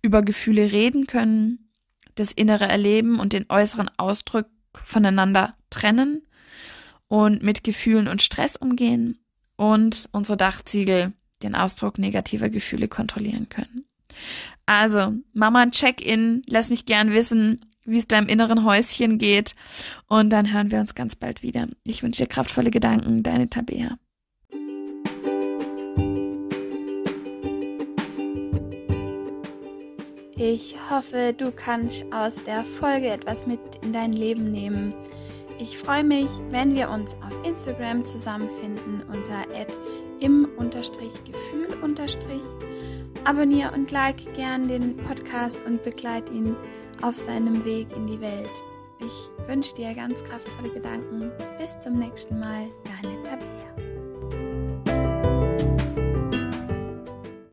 über 0.03 0.23
Gefühle 0.23 0.73
reden 0.73 1.07
können, 1.07 1.71
das 2.15 2.33
innere 2.33 2.69
Erleben 2.69 3.21
und 3.21 3.33
den 3.33 3.47
äußeren 3.49 3.91
Ausdruck 3.97 4.47
voneinander 4.85 5.57
trennen 5.71 6.27
und 7.09 7.43
mit 7.43 7.65
Gefühlen 7.65 8.09
und 8.09 8.23
Stress 8.23 8.57
umgehen 8.57 9.19
und 9.57 10.09
unsere 10.13 10.37
Dachziegel 10.37 11.13
den 11.43 11.55
Ausdruck 11.55 11.99
negativer 11.99 12.49
Gefühle 12.49 12.89
kontrollieren 12.89 13.49
können. 13.49 13.85
Also, 14.67 15.15
Mama, 15.33 15.67
Check-in, 15.71 16.43
lass 16.47 16.71
mich 16.71 16.87
gern 16.87 17.13
wissen, 17.13 17.72
wie 17.85 17.99
es 17.99 18.09
deinem 18.09 18.29
inneren 18.29 18.65
Häuschen 18.65 19.19
geht. 19.19 19.55
Und 20.09 20.31
dann 20.31 20.53
hören 20.53 20.71
wir 20.71 20.81
uns 20.81 20.95
ganz 20.95 21.17
bald 21.17 21.43
wieder. 21.43 21.69
Ich 21.85 22.03
wünsche 22.03 22.23
dir 22.23 22.29
kraftvolle 22.29 22.71
Gedanken, 22.71 23.23
deine 23.23 23.49
Tabea. 23.49 23.99
Ich 30.37 30.77
hoffe, 30.91 31.35
du 31.37 31.53
kannst 31.53 32.05
aus 32.13 32.43
der 32.43 32.65
Folge 32.65 33.09
etwas 33.09 33.47
mit 33.47 33.61
in 33.83 33.93
dein 33.93 34.13
Leben 34.13 34.51
nehmen. 34.51 34.93
Ich 35.61 35.79
freue 35.79 36.03
mich, 36.03 36.27
wenn 36.51 36.75
wir 36.75 36.91
uns 36.91 37.15
auf 37.15 37.47
Instagram 37.47 38.05
zusammenfinden 38.05 39.03
unter 39.09 39.45
im-gefühl. 40.19 41.69
Abonniere 43.25 43.71
und 43.71 43.93
like 43.93 44.35
gern 44.35 44.67
den 44.67 44.97
Podcast 44.97 45.65
und 45.65 45.85
begleite 45.85 46.33
ihn 46.33 46.57
auf 47.03 47.19
seinem 47.19 47.65
Weg 47.65 47.89
in 47.95 48.07
die 48.07 48.21
Welt. 48.21 48.63
Ich 48.99 49.49
wünsche 49.49 49.75
dir 49.75 49.95
ganz 49.95 50.23
kraftvolle 50.25 50.71
Gedanken. 50.71 51.31
Bis 51.59 51.79
zum 51.81 51.95
nächsten 51.95 52.39
Mal, 52.39 52.69
deine 52.85 53.23
Tabitha. 53.23 53.92